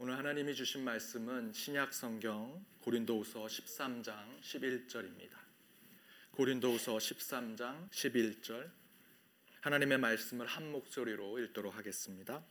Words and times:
오늘 0.00 0.16
하나님이 0.16 0.54
주신 0.54 0.84
말씀은 0.84 1.52
신약 1.52 1.92
성경 1.92 2.64
고린도후서 2.82 3.46
13장 3.46 4.40
11절입니다. 4.40 5.32
고린도후서 6.30 6.98
13장 6.98 7.90
11절. 7.90 8.70
하나님의 9.60 9.98
말씀을 9.98 10.46
한 10.46 10.70
목소리로 10.70 11.40
읽도록 11.40 11.76
하겠습니다. 11.76 12.44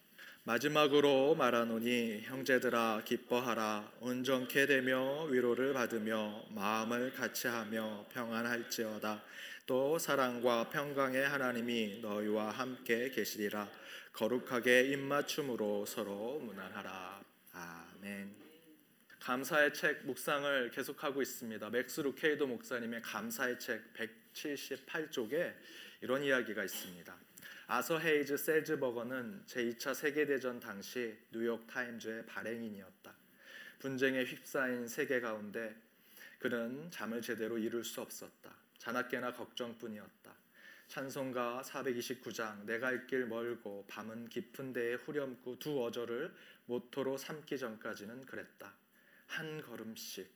마지막으로 0.44 1.36
말하노니 1.36 2.24
형제들아 2.24 3.04
기뻐하라. 3.06 3.94
온전케 4.02 4.66
되며 4.66 5.24
위로를 5.28 5.72
받으며 5.72 6.48
마음을 6.50 7.14
같이하며 7.14 8.08
평안할지어다. 8.12 9.24
또 9.66 9.98
사랑과 9.98 10.70
평강의 10.70 11.26
하나님이 11.26 12.02
너희와 12.02 12.50
함께 12.50 13.10
계시리라. 13.10 13.72
거룩하게 14.12 14.92
입맞춤으로 14.92 15.86
서로 15.86 16.40
문안하라 16.40 17.27
아멘. 17.58 18.36
감사의 19.20 19.74
책 19.74 20.06
묵상을 20.06 20.70
계속하고 20.70 21.22
있습니다. 21.22 21.70
맥스 21.72 22.02
루케이도 22.02 22.46
목사님의 22.48 23.02
감사의 23.02 23.60
책 23.60 23.94
178쪽에 23.94 25.54
이런 26.02 26.24
이야기가 26.24 26.64
있습니다. 26.64 27.18
아서 27.66 28.00
헤이즈 28.00 28.38
셀즈버거는 28.38 29.44
제2차 29.48 29.94
세계대전 29.96 30.60
당시 30.60 31.18
뉴욕 31.32 31.66
타임즈의 31.68 32.26
발행인이었다. 32.28 33.14
분쟁에 33.80 34.24
휩싸인 34.24 34.88
세계 34.88 35.20
가운데 35.20 35.76
그는 36.40 36.90
잠을 36.92 37.22
제대로 37.22 37.58
이룰 37.58 37.84
수 37.84 38.02
없었다. 38.02 38.56
자나깨나 38.78 39.34
걱정뿐이었다. 39.34 40.47
찬송가 40.88 41.64
429장 41.66 42.64
내가 42.66 42.92
있길 42.94 43.26
멀고 43.26 43.86
밤은 43.88 44.30
깊은 44.30 44.72
데에 44.72 44.94
후렴구 44.96 45.60
두 45.60 45.84
어절을 45.84 46.34
모토로 46.66 47.18
삼기 47.18 47.58
전까지는 47.58 48.26
그랬다. 48.26 48.74
한 49.28 49.62
걸음씩 49.62 50.32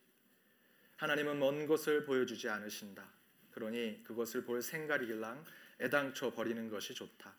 하나님은 0.97 1.39
먼 1.39 1.67
곳을 1.67 2.03
보여주지 2.03 2.49
않으신다. 2.49 3.07
그러니 3.51 4.03
그것을 4.03 4.43
볼 4.43 4.61
생각이길랑 4.61 5.43
애당초 5.79 6.31
버리는 6.33 6.69
것이 6.69 6.93
좋다. 6.93 7.33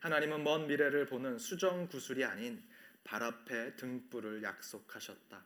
하나님은 0.00 0.44
먼 0.44 0.66
미래를 0.66 1.06
보는 1.06 1.38
수정 1.38 1.88
구술이 1.88 2.24
아닌 2.24 2.62
발 3.04 3.22
앞에 3.22 3.76
등불을 3.76 4.42
약속하셨다. 4.42 5.44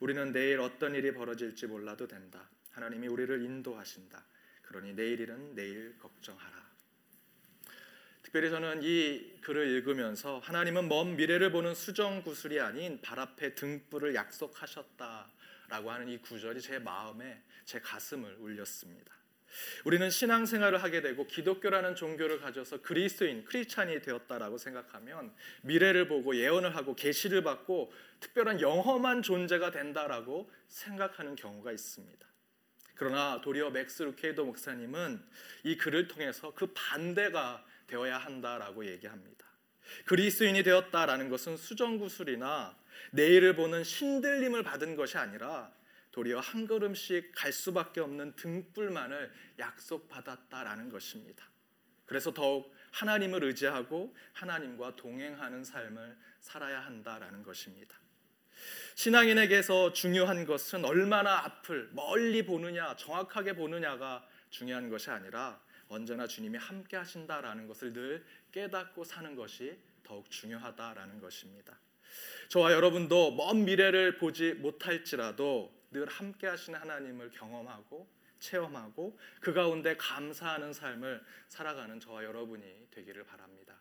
우리는 0.00 0.32
내일 0.32 0.60
어떤 0.60 0.94
일이 0.94 1.12
벌어질지 1.12 1.66
몰라도 1.66 2.06
된다. 2.06 2.48
하나님이 2.70 3.08
우리를 3.08 3.42
인도하신다. 3.42 4.24
그러니 4.62 4.94
내일 4.94 5.20
일은 5.20 5.54
내일 5.54 5.98
걱정하라. 5.98 6.62
특별히 8.22 8.48
저는 8.48 8.82
이 8.82 9.40
글을 9.42 9.68
읽으면서 9.68 10.38
하나님은 10.38 10.88
먼 10.88 11.16
미래를 11.16 11.52
보는 11.52 11.74
수정 11.74 12.22
구술이 12.22 12.60
아닌 12.60 13.00
발 13.02 13.18
앞에 13.18 13.54
등불을 13.54 14.14
약속하셨다라고 14.14 15.90
하는 15.90 16.08
이 16.08 16.18
구절이 16.18 16.62
제 16.62 16.78
마음에 16.78 17.42
제 17.66 17.78
가슴을 17.80 18.36
울렸습니다. 18.38 19.12
우리는 19.84 20.08
신앙생활을 20.08 20.82
하게 20.82 21.02
되고 21.02 21.26
기독교라는 21.26 21.94
종교를 21.94 22.40
가져서 22.40 22.80
그리스도인 22.82 23.44
크리스찬이 23.44 24.00
되었다라고 24.00 24.56
생각하면 24.56 25.34
미래를 25.62 26.08
보고 26.08 26.34
예언을 26.34 26.74
하고 26.74 26.94
계시를 26.94 27.42
받고 27.42 27.92
특별한 28.20 28.60
영험한 28.60 29.22
존재가 29.22 29.72
된다라고 29.72 30.50
생각하는 30.68 31.36
경우가 31.36 31.72
있습니다. 31.72 32.31
그러나 33.02 33.40
도리어 33.40 33.70
맥스 33.70 34.04
루케이도 34.04 34.44
목사님은 34.44 35.20
이 35.64 35.76
글을 35.76 36.06
통해서 36.06 36.54
그 36.54 36.72
반대가 36.72 37.66
되어야 37.88 38.16
한다라고 38.16 38.86
얘기합니다. 38.86 39.44
그리스도인이 40.04 40.62
되었다라는 40.62 41.28
것은 41.28 41.56
수정구슬이나 41.56 42.78
내일을 43.10 43.56
보는 43.56 43.82
신들림을 43.82 44.62
받은 44.62 44.94
것이 44.94 45.18
아니라 45.18 45.72
도리어 46.12 46.38
한 46.38 46.68
걸음씩 46.68 47.32
갈 47.34 47.52
수밖에 47.52 48.00
없는 48.00 48.36
등불만을 48.36 49.32
약속받았다라는 49.58 50.88
것입니다. 50.90 51.44
그래서 52.06 52.32
더욱 52.32 52.72
하나님을 52.92 53.42
의지하고 53.42 54.14
하나님과 54.32 54.94
동행하는 54.94 55.64
삶을 55.64 56.16
살아야 56.38 56.78
한다라는 56.78 57.42
것입니다. 57.42 58.01
신앙인에게서 58.94 59.92
중요한 59.92 60.44
것은 60.44 60.84
얼마나 60.84 61.44
앞을 61.44 61.90
멀리 61.92 62.44
보느냐, 62.44 62.96
정확하게 62.96 63.54
보느냐가 63.54 64.26
중요한 64.50 64.90
것이 64.90 65.10
아니라 65.10 65.60
언제나 65.88 66.26
주님이 66.26 66.58
함께 66.58 66.96
하신다라는 66.96 67.66
것을 67.66 67.92
늘 67.92 68.24
깨닫고 68.52 69.04
사는 69.04 69.34
것이 69.34 69.78
더욱 70.02 70.30
중요하다라는 70.30 71.20
것입니다. 71.20 71.78
저와 72.48 72.72
여러분도 72.72 73.32
먼 73.32 73.64
미래를 73.64 74.18
보지 74.18 74.54
못할지라도 74.54 75.72
늘 75.90 76.06
함께 76.06 76.46
하시는 76.46 76.78
하나님을 76.78 77.30
경험하고 77.30 78.08
체험하고 78.40 79.18
그 79.40 79.52
가운데 79.52 79.96
감사하는 79.96 80.72
삶을 80.72 81.22
살아가는 81.48 81.98
저와 82.00 82.24
여러분이 82.24 82.88
되기를 82.90 83.24
바랍니다. 83.24 83.80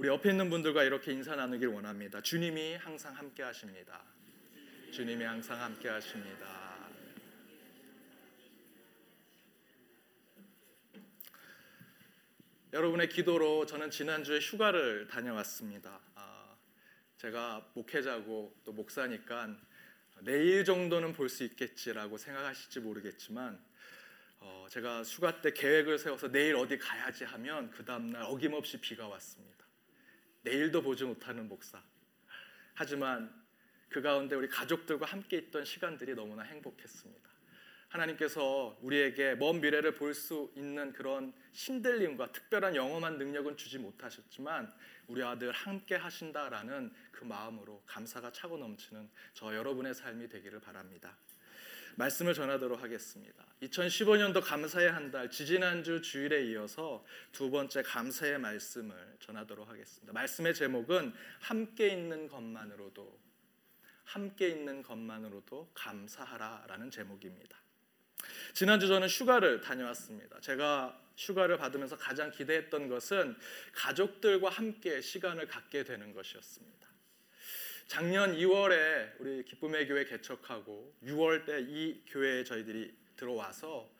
우리 0.00 0.08
옆에 0.08 0.30
있는 0.30 0.48
분들과 0.48 0.84
이렇게 0.84 1.12
인사 1.12 1.36
나누길 1.36 1.68
원합니다. 1.68 2.22
주님이 2.22 2.76
항상 2.76 3.14
함께 3.14 3.42
하십니다. 3.42 4.02
주님이 4.90 5.22
항상 5.22 5.60
함께 5.60 5.90
하십니다. 5.90 6.78
여러분의 12.72 13.10
기도로 13.10 13.66
저는 13.66 13.90
지난주에 13.90 14.38
휴가를 14.38 15.06
다녀왔습니다. 15.06 16.00
아, 16.14 16.56
제가 17.18 17.70
목회자고 17.74 18.56
또 18.64 18.72
목사니까 18.72 19.54
내일 20.22 20.64
정도는 20.64 21.12
볼 21.12 21.28
수 21.28 21.44
있겠지라고 21.44 22.16
생각하실지 22.16 22.80
모르겠지만 22.80 23.62
어, 24.38 24.66
제가 24.70 25.02
휴가 25.02 25.42
때 25.42 25.52
계획을 25.52 25.98
세워서 25.98 26.28
내일 26.28 26.56
어디 26.56 26.78
가야지 26.78 27.24
하면 27.24 27.70
그 27.70 27.84
다음날 27.84 28.22
어김없이 28.22 28.80
비가 28.80 29.06
왔습니다. 29.06 29.69
내일도 30.42 30.82
보지 30.82 31.04
못하는 31.04 31.48
목사. 31.48 31.82
하지만 32.74 33.32
그 33.88 34.00
가운데 34.00 34.36
우리 34.36 34.48
가족들과 34.48 35.06
함께 35.06 35.36
있던 35.38 35.64
시간들이 35.64 36.14
너무나 36.14 36.42
행복했습니다. 36.42 37.30
하나님께서 37.88 38.78
우리에게 38.82 39.34
먼 39.34 39.60
미래를 39.60 39.94
볼 39.94 40.14
수 40.14 40.52
있는 40.54 40.92
그런 40.92 41.32
신들림과 41.52 42.30
특별한 42.32 42.76
영험한 42.76 43.18
능력은 43.18 43.56
주지 43.56 43.78
못하셨지만 43.78 44.72
우리 45.08 45.22
아들 45.24 45.50
함께 45.50 45.96
하신다라는 45.96 46.92
그 47.10 47.24
마음으로 47.24 47.82
감사가 47.86 48.30
차고 48.30 48.58
넘치는 48.58 49.10
저 49.34 49.54
여러분의 49.54 49.94
삶이 49.94 50.28
되기를 50.28 50.60
바랍니다. 50.60 51.16
말씀을 51.96 52.34
전하도록 52.34 52.82
하겠습니다. 52.82 53.44
2015년도 53.62 54.42
감사의 54.42 54.90
한 54.90 55.10
달 55.10 55.30
지지난주 55.30 56.00
주일에 56.00 56.44
이어서 56.46 57.04
두 57.32 57.50
번째 57.50 57.82
감사의 57.82 58.38
말씀을 58.38 59.16
전하도록 59.20 59.68
하겠습니다. 59.68 60.12
말씀의 60.12 60.54
제목은 60.54 61.12
함께 61.40 61.88
있는 61.88 62.28
것만으로도 62.28 63.18
함께 64.04 64.48
있는 64.48 64.82
것만으로도 64.82 65.70
감사하라라는 65.74 66.90
제목입니다. 66.90 67.58
지난주 68.52 68.86
저는 68.86 69.08
휴가를 69.08 69.60
다녀왔습니다. 69.60 70.40
제가 70.40 71.00
휴가를 71.16 71.58
받으면서 71.58 71.96
가장 71.96 72.30
기대했던 72.30 72.88
것은 72.88 73.36
가족들과 73.72 74.48
함께 74.48 75.00
시간을 75.00 75.48
갖게 75.48 75.84
되는 75.84 76.12
것이었습니다. 76.14 76.79
작년 77.90 78.36
2월에 78.36 79.14
우리 79.18 79.44
기쁨의 79.44 79.88
교회 79.88 80.04
개척하고 80.04 80.94
6월 81.02 81.44
때 81.44 81.58
이 81.58 82.00
교회에 82.06 82.44
저희들이 82.44 82.94
들어와서 83.16 83.90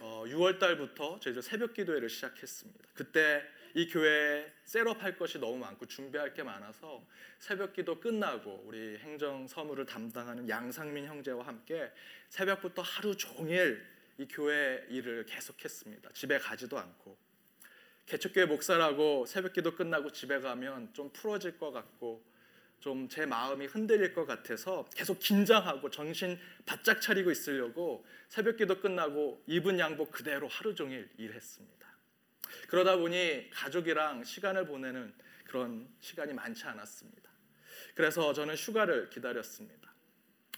6월 0.00 0.56
어, 0.56 0.58
달부터 0.58 1.20
저희들 1.20 1.42
새벽 1.42 1.74
기도회를 1.74 2.08
시작했습니다. 2.08 2.88
그때 2.94 3.42
이 3.74 3.90
교회에 3.90 4.50
셋업할 4.64 5.18
것이 5.18 5.38
너무 5.38 5.58
많고 5.58 5.84
준비할 5.84 6.32
게 6.32 6.42
많아서 6.42 7.06
새벽 7.38 7.74
기도 7.74 8.00
끝나고 8.00 8.64
우리 8.64 8.96
행정 8.96 9.46
서무를 9.46 9.84
담당하는 9.84 10.48
양상민 10.48 11.04
형제와 11.04 11.46
함께 11.46 11.92
새벽부터 12.30 12.80
하루 12.80 13.14
종일 13.18 13.84
이 14.16 14.26
교회 14.26 14.82
일을 14.88 15.26
계속했습니다. 15.26 16.08
집에 16.14 16.38
가지도 16.38 16.78
않고 16.78 17.18
개척교회 18.06 18.46
목사라고 18.46 19.26
새벽 19.26 19.52
기도 19.52 19.76
끝나고 19.76 20.10
집에 20.12 20.40
가면 20.40 20.94
좀 20.94 21.12
풀어질 21.12 21.58
것 21.58 21.70
같고 21.70 22.34
좀 22.80 23.08
제 23.08 23.26
마음이 23.26 23.66
흔들릴 23.66 24.12
것 24.12 24.26
같아서 24.26 24.88
계속 24.94 25.18
긴장하고 25.18 25.90
정신 25.90 26.38
바짝 26.64 27.00
차리고 27.00 27.30
있으려고 27.30 28.06
새벽기도 28.28 28.80
끝나고 28.80 29.42
입은 29.46 29.78
양복 29.78 30.12
그대로 30.12 30.48
하루 30.48 30.74
종일 30.74 31.08
일했습니다. 31.16 31.86
그러다 32.68 32.96
보니 32.96 33.50
가족이랑 33.50 34.24
시간을 34.24 34.66
보내는 34.66 35.12
그런 35.44 35.88
시간이 36.00 36.32
많지 36.34 36.64
않았습니다. 36.64 37.30
그래서 37.94 38.32
저는 38.32 38.54
휴가를 38.54 39.10
기다렸습니다. 39.10 39.92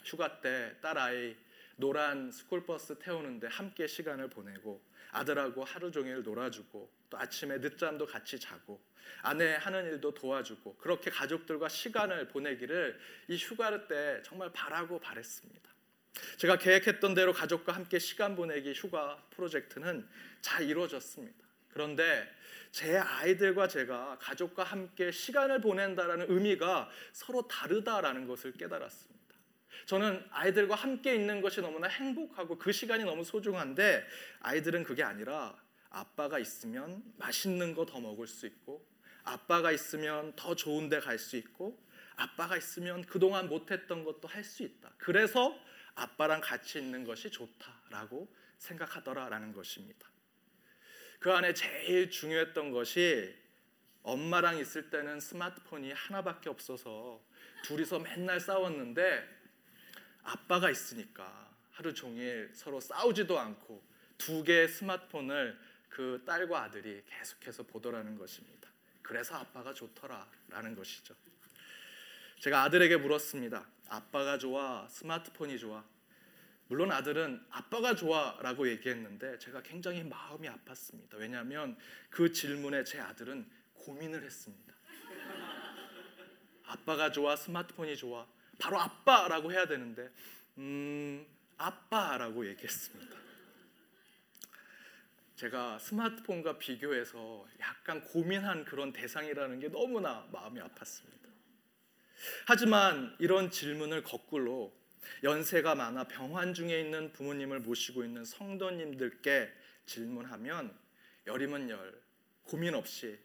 휴가 0.04 0.40
때 0.40 0.74
딸아이 0.80 1.36
노란 1.76 2.32
스쿨버스 2.32 2.98
태우는데 2.98 3.46
함께 3.46 3.86
시간을 3.86 4.28
보내고 4.30 4.82
아들하고 5.12 5.64
하루 5.64 5.90
종일 5.92 6.22
놀아주고 6.22 6.90
또 7.10 7.18
아침에 7.18 7.58
늦잠도 7.58 8.06
같이 8.06 8.38
자고 8.38 8.80
아내 9.22 9.54
하는 9.54 9.86
일도 9.86 10.14
도와주고 10.14 10.76
그렇게 10.76 11.10
가족들과 11.10 11.68
시간을 11.68 12.28
보내기를 12.28 12.98
이 13.28 13.36
휴가 13.36 13.86
때 13.86 14.20
정말 14.24 14.50
바라고 14.52 15.00
바랬습니다. 15.00 15.68
제가 16.36 16.58
계획했던 16.58 17.14
대로 17.14 17.32
가족과 17.32 17.72
함께 17.72 17.98
시간 17.98 18.34
보내기 18.34 18.72
휴가 18.72 19.22
프로젝트는 19.30 20.08
잘 20.40 20.64
이루어졌습니다. 20.64 21.46
그런데 21.68 22.28
제 22.70 22.96
아이들과 22.96 23.68
제가 23.68 24.18
가족과 24.20 24.64
함께 24.64 25.10
시간을 25.10 25.60
보낸다라는 25.60 26.26
의미가 26.28 26.90
서로 27.12 27.46
다르다라는 27.48 28.26
것을 28.26 28.52
깨달았습니다. 28.52 29.18
저는 29.86 30.24
아이들과 30.30 30.74
함께 30.74 31.14
있는 31.14 31.40
것이 31.40 31.60
너무나 31.60 31.88
행복하고 31.88 32.58
그 32.58 32.72
시간이 32.72 33.04
너무 33.04 33.24
소중한데 33.24 34.04
아이들은 34.40 34.84
그게 34.84 35.02
아니라 35.02 35.56
아빠가 35.90 36.38
있으면 36.38 37.02
맛있는 37.16 37.74
거 37.74 37.84
더 37.86 38.00
먹을 38.00 38.26
수 38.26 38.46
있고 38.46 38.86
아빠가 39.24 39.72
있으면 39.72 40.34
더 40.36 40.54
좋은 40.54 40.88
데 40.88 41.00
갈 41.00 41.18
수 41.18 41.36
있고 41.36 41.82
아빠가 42.16 42.56
있으면 42.56 43.02
그동안 43.04 43.48
못했던 43.48 44.04
것도 44.04 44.28
할 44.28 44.42
수 44.44 44.62
있다. 44.62 44.92
그래서 44.98 45.58
아빠랑 45.94 46.40
같이 46.40 46.78
있는 46.78 47.04
것이 47.04 47.30
좋다라고 47.30 48.28
생각하더라라는 48.58 49.52
것입니다. 49.52 50.08
그 51.20 51.32
안에 51.32 51.54
제일 51.54 52.10
중요했던 52.10 52.70
것이 52.70 53.34
엄마랑 54.02 54.58
있을 54.58 54.90
때는 54.90 55.20
스마트폰이 55.20 55.92
하나밖에 55.92 56.48
없어서 56.48 57.22
둘이서 57.64 57.98
맨날 57.98 58.40
싸웠는데 58.40 59.28
아빠가 60.22 60.70
있으니까 60.70 61.50
하루 61.72 61.92
종일 61.94 62.50
서로 62.54 62.80
싸우지도 62.80 63.38
않고 63.38 63.84
두 64.16 64.42
개의 64.44 64.68
스마트폰을 64.68 65.58
그 65.98 66.22
딸과 66.24 66.62
아들이 66.62 67.02
계속해서 67.06 67.64
보더라는 67.64 68.16
것입니다. 68.16 68.68
그래서 69.02 69.34
아빠가 69.34 69.74
좋더라라는 69.74 70.76
것이죠. 70.76 71.12
제가 72.38 72.62
아들에게 72.62 72.98
물었습니다. 72.98 73.66
아빠가 73.88 74.38
좋아, 74.38 74.86
스마트폰이 74.88 75.58
좋아. 75.58 75.84
물론 76.68 76.92
아들은 76.92 77.44
아빠가 77.50 77.96
좋아라고 77.96 78.68
얘기했는데 78.68 79.40
제가 79.40 79.60
굉장히 79.64 80.04
마음이 80.04 80.48
아팠습니다. 80.48 81.16
왜냐하면 81.16 81.76
그 82.10 82.30
질문에 82.30 82.84
제 82.84 83.00
아들은 83.00 83.50
고민을 83.74 84.22
했습니다. 84.22 84.74
아빠가 86.62 87.10
좋아, 87.10 87.34
스마트폰이 87.34 87.96
좋아. 87.96 88.24
바로 88.56 88.78
아빠라고 88.78 89.50
해야 89.50 89.66
되는데 89.66 90.08
음, 90.58 91.26
아빠라고 91.56 92.46
얘기했습니다. 92.46 93.27
제가 95.38 95.78
스마트폰과 95.78 96.58
비교해서 96.58 97.46
약간 97.60 98.02
고민한 98.02 98.64
그런 98.64 98.92
대상이라는 98.92 99.60
게 99.60 99.68
너무나 99.68 100.28
마음이 100.32 100.60
아팠습니다. 100.60 101.28
하지만 102.44 103.14
이런 103.20 103.48
질문을 103.48 104.02
거꾸로 104.02 104.76
연세가 105.22 105.76
많아 105.76 106.08
병환 106.08 106.54
중에 106.54 106.80
있는 106.80 107.12
부모님을 107.12 107.60
모시고 107.60 108.02
있는 108.02 108.24
성도님들께 108.24 109.48
질문하면 109.86 110.76
열이면 111.28 111.70
열, 111.70 112.02
고민 112.42 112.74
없이 112.74 113.16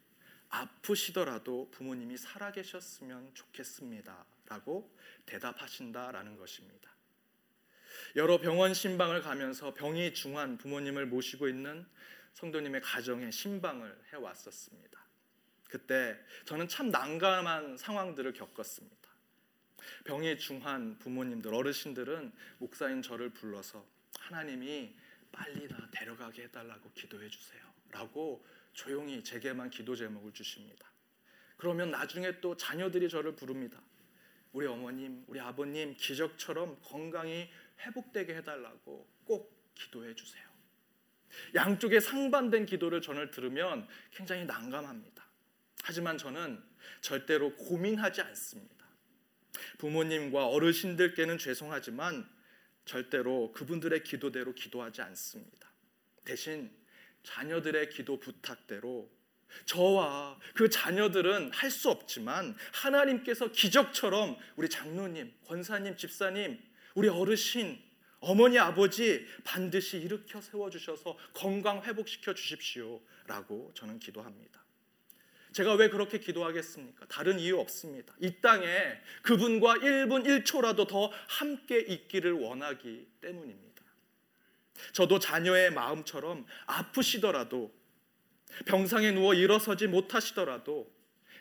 아프시더라도 0.50 1.72
부모님이 1.72 2.18
살아계셨으면 2.18 3.34
좋겠습니다. 3.34 4.24
라고 4.50 4.96
대답하신다라는 5.26 6.38
것입니다. 6.38 6.93
여러 8.16 8.40
병원 8.40 8.74
신방을 8.74 9.22
가면서 9.22 9.74
병이 9.74 10.14
중한 10.14 10.58
부모님을 10.58 11.06
모시고 11.08 11.48
있는 11.48 11.86
성도님의 12.34 12.82
가정에 12.82 13.32
신방을 13.32 13.96
해 14.12 14.18
왔었습니다. 14.18 15.04
그때 15.70 16.18
저는 16.46 16.68
참 16.68 16.90
난감한 16.90 17.78
상황들을 17.78 18.34
겪었습니다. 18.34 19.10
병이 20.06 20.38
중한 20.38 20.98
부모님들, 21.00 21.54
어르신들은 21.54 22.32
목사인 22.60 23.02
저를 23.02 23.30
불러서 23.30 23.86
하나님이 24.20 24.96
빨리 25.32 25.68
나 25.68 25.90
데려가게 25.92 26.44
해달라고 26.44 26.92
기도해 26.94 27.28
주세요. 27.30 27.62
라고 27.90 28.46
조용히 28.74 29.24
제게만 29.24 29.70
기도 29.70 29.96
제목을 29.96 30.32
주십니다. 30.34 30.88
그러면 31.58 31.92
나중에 31.92 32.40
또 32.40 32.56
자녀들이 32.56 33.10
저를 33.10 33.36
부릅니다. 33.36 33.82
우리 34.52 34.68
어머님, 34.68 35.24
우리 35.28 35.40
아버님 35.40 35.96
기적처럼 35.98 36.80
건강이 36.84 37.50
회복되게 37.86 38.36
해달라고 38.36 39.08
꼭 39.26 39.74
기도해 39.76 40.14
주세요. 40.16 40.44
양쪽의 41.56 42.02
상반된 42.02 42.66
기도를 42.66 43.02
저는 43.02 43.32
들으면 43.32 43.88
굉장히 44.12 44.46
난감합니다. 44.46 45.26
하지만 45.84 46.18
저는 46.18 46.64
절대로 47.02 47.56
고민하지 47.56 48.22
않습니다. 48.22 48.86
부모님과 49.80 50.48
어르신들께는 50.48 51.38
죄송하지만 51.38 52.28
절대로 52.86 53.52
그분들의 53.54 54.04
기도대로 54.04 54.54
기도하지 54.54 55.02
않습니다. 55.02 55.72
대신 56.24 56.72
자녀들의 57.24 57.90
기도 57.90 58.20
부탁대로 58.20 59.10
저와 59.66 60.40
그 60.56 60.70
자녀들은 60.70 61.52
할 61.52 61.70
수 61.70 61.90
없지만 61.90 62.56
하나님께서 62.74 63.52
기적처럼 63.52 64.38
우리 64.56 64.70
장로님, 64.70 65.34
권사님, 65.46 65.96
집사님, 65.98 66.60
우리 66.96 67.10
어르신, 67.10 67.82
어머니, 68.20 68.58
아버지 68.58 69.26
반드시 69.44 69.98
일으켜 69.98 70.40
세워 70.42 70.70
주셔서 70.70 71.18
건강 71.34 71.84
회복시켜 71.84 72.34
주십시오 72.34 73.02
라고 73.28 73.72
저는 73.74 74.00
기도합니다. 74.00 74.64
제가 75.52 75.76
왜 75.76 75.90
그렇게 75.90 76.20
기도하겠습니까? 76.20 77.06
다른 77.08 77.40
이유 77.40 77.60
없습니다. 77.60 78.16
이 78.20 78.42
땅에 78.42 78.68
그분과 79.22 79.76
1분 79.76 80.26
1초라도 80.26 80.88
더 80.88 81.12
함께 81.28 81.80
있기를 81.80 82.34
원하기 82.34 83.08
때문입니다. 83.22 83.84
저도 84.94 85.20
자녀의 85.20 85.72
마음처럼 85.72 86.46
아프시더라도 86.66 87.72
병상에 88.66 89.12
누워 89.12 89.34
일어서지 89.34 89.88
못하시더라도 89.88 90.92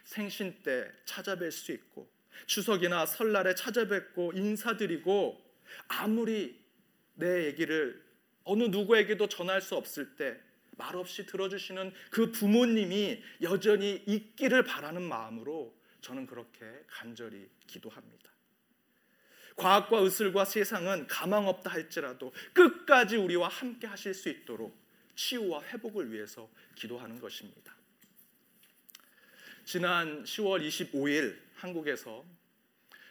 생신 0.05 0.63
때 0.63 0.91
찾아뵐 1.07 1.51
수 1.51 1.73
있고 1.73 2.11
추석이나 2.47 3.07
설날에 3.07 3.55
찾아뵙고 3.55 4.33
인사드리고 4.35 5.42
아무리 5.89 6.61
내 7.15 7.47
얘기를 7.47 8.03
어느 8.45 8.65
누구에게도 8.65 9.29
전할 9.29 9.61
수 9.61 9.77
없을 9.77 10.17
때 10.17 10.39
말없이 10.77 11.27
들어주시는 11.27 11.93
그 12.11 12.33
부모님이 12.33 13.23
여전히 13.43 14.03
있기를 14.07 14.65
바라는 14.65 15.03
마음으로 15.03 15.77
저는 16.01 16.27
그렇게 16.27 16.67
간절히 16.89 17.49
기도합니다. 17.67 18.31
과학과 19.57 19.99
의술과 19.99 20.45
세상은 20.45 21.07
가망 21.07 21.47
없다 21.47 21.71
할지라도 21.71 22.33
끝까지 22.53 23.17
우리와 23.17 23.49
함께 23.49 23.87
하실 23.87 24.15
수 24.15 24.29
있도록 24.29 24.77
치유와 25.15 25.63
회복을 25.65 26.11
위해서 26.11 26.51
기도하는 26.75 27.21
것입니다. 27.21 27.77
지난 29.65 30.25
10월 30.25 30.67
25일 30.67 31.39
한국에서 31.55 32.25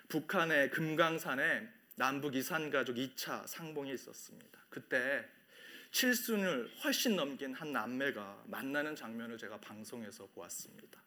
북한의 0.09 0.71
금강산에 0.71 1.69
남북 2.01 2.35
이산 2.35 2.71
가족 2.71 2.95
2차 2.95 3.45
상봉이 3.45 3.93
있었습니다. 3.93 4.59
그때 4.71 5.23
칠순을 5.91 6.67
훨씬 6.83 7.15
넘긴 7.15 7.53
한 7.53 7.71
남매가 7.71 8.45
만나는 8.47 8.95
장면을 8.95 9.37
제가 9.37 9.59
방송에서 9.59 10.25
보았습니다. 10.33 10.99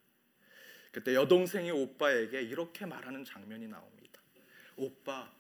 그때 0.93 1.17
여동생이 1.17 1.73
오빠에게 1.73 2.43
이렇게 2.43 2.87
말하는 2.87 3.25
장면이 3.25 3.67
나옵니다. 3.67 4.21
오빠 4.77 5.33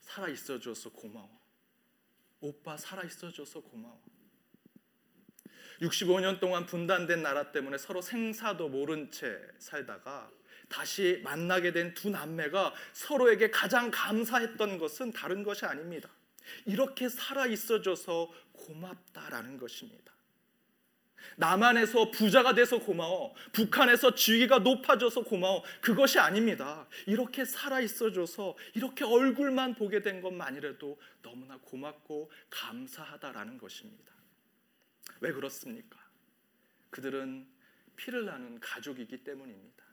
살아 0.00 0.28
있어 0.28 0.58
줘서 0.58 0.90
고마워. 0.90 1.40
오빠 2.40 2.76
살아 2.76 3.04
있어 3.04 3.30
줘서 3.30 3.60
고마워. 3.60 4.02
65년 5.82 6.40
동안 6.40 6.66
분단된 6.66 7.22
나라 7.22 7.52
때문에 7.52 7.78
서로 7.78 8.02
생사도 8.02 8.68
모른 8.68 9.12
채 9.12 9.38
살다가 9.60 10.32
다시 10.70 11.20
만나게 11.24 11.72
된 11.72 11.92
두 11.94 12.08
남매가 12.08 12.72
서로에게 12.92 13.50
가장 13.50 13.90
감사했던 13.90 14.78
것은 14.78 15.12
다른 15.12 15.42
것이 15.42 15.66
아닙니다. 15.66 16.08
이렇게 16.64 17.08
살아 17.08 17.46
있어줘서 17.46 18.32
고맙다라는 18.52 19.58
것입니다. 19.58 20.12
남한에서 21.36 22.10
부자가 22.10 22.54
돼서 22.54 22.78
고마워. 22.78 23.34
북한에서 23.52 24.14
지위가 24.14 24.60
높아져서 24.60 25.24
고마워. 25.24 25.62
그것이 25.80 26.18
아닙니다. 26.18 26.86
이렇게 27.06 27.44
살아 27.44 27.80
있어줘서 27.80 28.56
이렇게 28.74 29.04
얼굴만 29.04 29.74
보게 29.74 30.02
된 30.02 30.22
것만이라도 30.22 31.00
너무나 31.22 31.58
고맙고 31.58 32.30
감사하다라는 32.48 33.58
것입니다. 33.58 34.12
왜 35.20 35.32
그렇습니까? 35.32 35.98
그들은 36.90 37.46
피를 37.96 38.24
나눈 38.24 38.58
가족이기 38.60 39.24
때문입니다. 39.24 39.89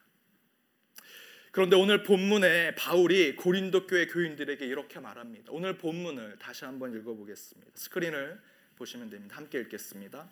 그런데 1.58 1.76
오늘 1.76 2.04
본문에 2.04 2.76
바울이 2.76 3.36
고린도 3.36 3.88
교회 3.88 4.06
교인들에게 4.06 4.64
이렇게 4.64 5.00
말합니다. 5.00 5.52
오늘 5.52 5.76
본문을 5.76 6.36
다시 6.38 6.66
한번 6.66 6.96
읽어보겠습니다. 6.96 7.72
스크린을 7.74 8.40
보시면 8.76 9.10
됩니다. 9.10 9.38
함께 9.38 9.62
읽겠습니다. 9.62 10.30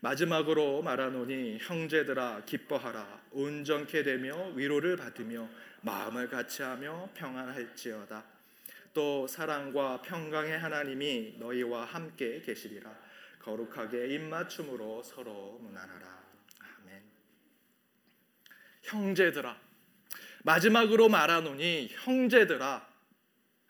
마지막으로 0.00 0.80
말하노니 0.80 1.58
형제들아 1.60 2.44
기뻐하라 2.46 3.24
온전케 3.32 4.02
되며 4.04 4.48
위로를 4.54 4.96
받으며 4.96 5.46
마음을 5.82 6.30
같이하며 6.30 7.10
평안할지어다 7.12 8.24
또 8.94 9.26
사랑과 9.26 10.00
평강의 10.00 10.58
하나님이 10.58 11.34
너희와 11.36 11.84
함께 11.84 12.40
계시리라 12.40 12.90
거룩하게 13.40 14.14
입맞춤으로 14.14 15.02
서로 15.02 15.58
문안하라 15.60 16.22
아멘 16.58 17.02
형제들아 18.84 19.67
마지막으로 20.44 21.08
말하노니 21.08 21.88
형제들아 21.92 22.88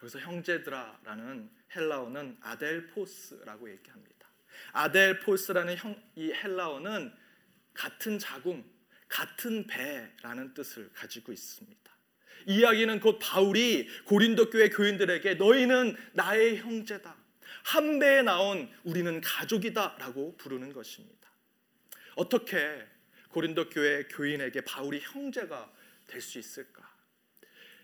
여기서 0.02 0.18
형제들아라는 0.20 1.50
헬라어는 1.74 2.38
아델포스라고 2.40 3.70
얘기합니다. 3.70 4.28
아델포스라는 4.72 5.76
형, 5.76 6.02
이 6.14 6.32
헬라어는 6.32 7.12
같은 7.74 8.18
자궁, 8.18 8.64
같은 9.08 9.66
배라는 9.66 10.54
뜻을 10.54 10.90
가지고 10.92 11.32
있습니다. 11.32 11.78
이야기는 12.46 13.00
곧 13.00 13.18
바울이 13.20 13.88
고린도 14.04 14.50
교회 14.50 14.68
교인들에게 14.68 15.34
너희는 15.34 15.96
나의 16.12 16.58
형제다. 16.58 17.16
한 17.64 17.98
배에 17.98 18.22
나온 18.22 18.70
우리는 18.84 19.20
가족이다라고 19.20 20.36
부르는 20.36 20.72
것입니다. 20.72 21.28
어떻게 22.14 22.86
고린도 23.30 23.68
교회 23.70 24.04
교인에게 24.04 24.62
바울이 24.62 25.00
형제가 25.00 25.70
될 26.08 26.20
수 26.20 26.38
있을까? 26.38 26.88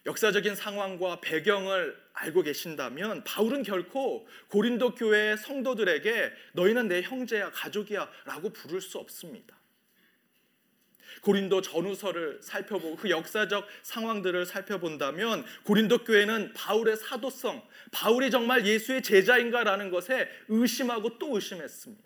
역사적인 0.06 0.54
상황과 0.54 1.20
배경을 1.20 1.96
알고 2.12 2.42
계신다면 2.42 3.24
바울은 3.24 3.62
결코 3.62 4.26
고린도 4.48 4.96
교회 4.96 5.36
성도들에게 5.36 6.32
너희는 6.52 6.88
내 6.88 7.00
형제야 7.00 7.50
가족이야라고 7.50 8.52
부를 8.52 8.80
수 8.80 8.98
없습니다. 8.98 9.56
고린도 11.22 11.62
전후서를 11.62 12.40
살펴보고 12.42 12.96
그 12.96 13.08
역사적 13.08 13.66
상황들을 13.82 14.44
살펴본다면 14.44 15.44
고린도 15.64 16.04
교회는 16.04 16.52
바울의 16.52 16.96
사도성, 16.98 17.66
바울이 17.90 18.30
정말 18.30 18.66
예수의 18.66 19.02
제자인가라는 19.02 19.90
것에 19.90 20.28
의심하고 20.48 21.18
또 21.18 21.34
의심했습니다. 21.36 22.04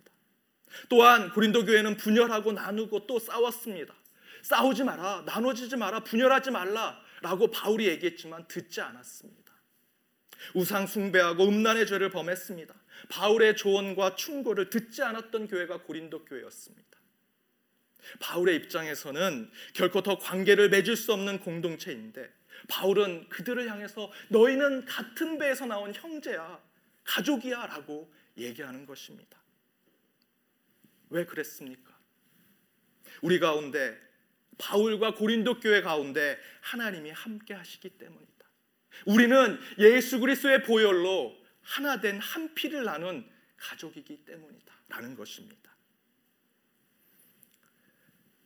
또한 0.88 1.32
고린도 1.32 1.64
교회는 1.64 1.96
분열하고 1.96 2.52
나누고 2.52 3.06
또 3.06 3.18
싸웠습니다. 3.18 3.94
싸우지 4.42 4.84
마라, 4.84 5.22
나눠지지 5.26 5.76
마라, 5.76 6.00
분열하지 6.04 6.50
말라. 6.50 7.00
라고 7.20 7.50
바울이 7.50 7.86
얘기했지만 7.88 8.46
듣지 8.46 8.80
않았습니다. 8.80 9.52
우상 10.54 10.86
숭배하고 10.86 11.48
음란의 11.48 11.86
죄를 11.86 12.10
범했습니다. 12.10 12.74
바울의 13.08 13.56
조언과 13.56 14.14
충고를 14.14 14.70
듣지 14.70 15.02
않았던 15.02 15.48
교회가 15.48 15.82
고린도 15.82 16.24
교회였습니다. 16.24 16.88
바울의 18.20 18.56
입장에서는 18.56 19.50
결코 19.74 20.02
더 20.02 20.18
관계를 20.18 20.70
맺을 20.70 20.96
수 20.96 21.12
없는 21.12 21.40
공동체인데 21.40 22.32
바울은 22.68 23.28
그들을 23.28 23.68
향해서 23.70 24.10
너희는 24.28 24.84
같은 24.84 25.38
배에서 25.38 25.66
나온 25.66 25.92
형제야, 25.94 26.60
가족이야 27.04 27.66
라고 27.66 28.12
얘기하는 28.36 28.86
것입니다. 28.86 29.38
왜 31.10 31.24
그랬습니까? 31.24 31.96
우리 33.22 33.38
가운데 33.38 34.07
바울과 34.58 35.14
고린도 35.14 35.60
교회 35.60 35.80
가운데 35.80 36.38
하나님이 36.60 37.10
함께 37.10 37.54
하시기 37.54 37.90
때문이다. 37.90 38.28
우리는 39.06 39.58
예수 39.78 40.18
그리스도의 40.20 40.64
보혈로 40.64 41.36
하나 41.62 42.00
된 42.00 42.18
한 42.18 42.54
피를 42.54 42.84
나눈 42.84 43.28
가족이기 43.56 44.24
때문이다라는 44.24 45.16
것입니다. 45.16 45.76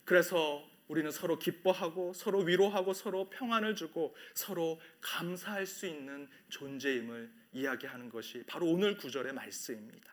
그래서 0.04 0.68
우리는 0.88 1.10
서로 1.10 1.38
기뻐하고 1.38 2.12
서로 2.12 2.40
위로하고 2.40 2.92
서로 2.92 3.30
평안을 3.30 3.76
주고 3.76 4.14
서로 4.34 4.80
감사할 5.00 5.64
수 5.66 5.86
있는 5.86 6.28
존재임을 6.50 7.32
이야기하는 7.52 8.10
것이 8.10 8.44
바로 8.46 8.66
오늘 8.66 8.96
구절의 8.96 9.32
말씀입니다. 9.32 10.12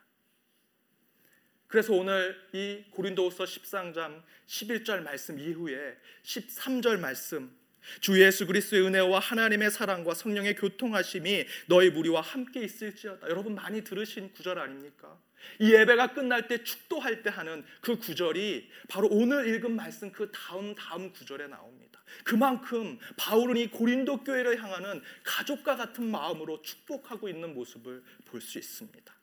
그래서 1.70 1.94
오늘 1.94 2.36
이 2.52 2.84
고린도후서 2.90 3.44
13장 3.44 4.24
11절 4.48 5.04
말씀 5.04 5.40
이후에 5.40 5.98
13절 6.24 7.00
말씀 7.00 7.56
주 8.02 8.20
예수 8.20 8.48
그리스도의 8.48 8.88
은혜와 8.88 9.20
하나님의 9.20 9.70
사랑과 9.70 10.16
성령의 10.16 10.56
교통하심이 10.56 11.46
너희 11.68 11.92
무리와 11.92 12.22
함께 12.22 12.64
있을지어다. 12.64 13.30
여러분 13.30 13.54
많이 13.54 13.84
들으신 13.84 14.34
구절 14.34 14.58
아닙니까? 14.58 15.22
이 15.60 15.72
예배가 15.72 16.14
끝날 16.14 16.48
때 16.48 16.64
축도할 16.64 17.22
때 17.22 17.30
하는 17.30 17.64
그 17.82 17.98
구절이 17.98 18.70
바로 18.90 19.08
오늘 19.12 19.48
읽은 19.48 19.76
말씀 19.76 20.12
그 20.12 20.32
다음 20.32 20.74
다음 20.74 21.14
구절에 21.14 21.48
나옵니다. 21.48 22.04
그만큼 22.24 22.98
바울은 23.16 23.58
이 23.58 23.68
고린도 23.68 24.24
교회를 24.24 24.62
향하는 24.62 25.04
가족과 25.24 25.76
같은 25.76 26.10
마음으로 26.10 26.64
축복하고 26.64 27.30
있는 27.30 27.54
모습을 27.54 28.04
볼 28.26 28.42
수 28.42 28.58
있습니다. 28.58 29.14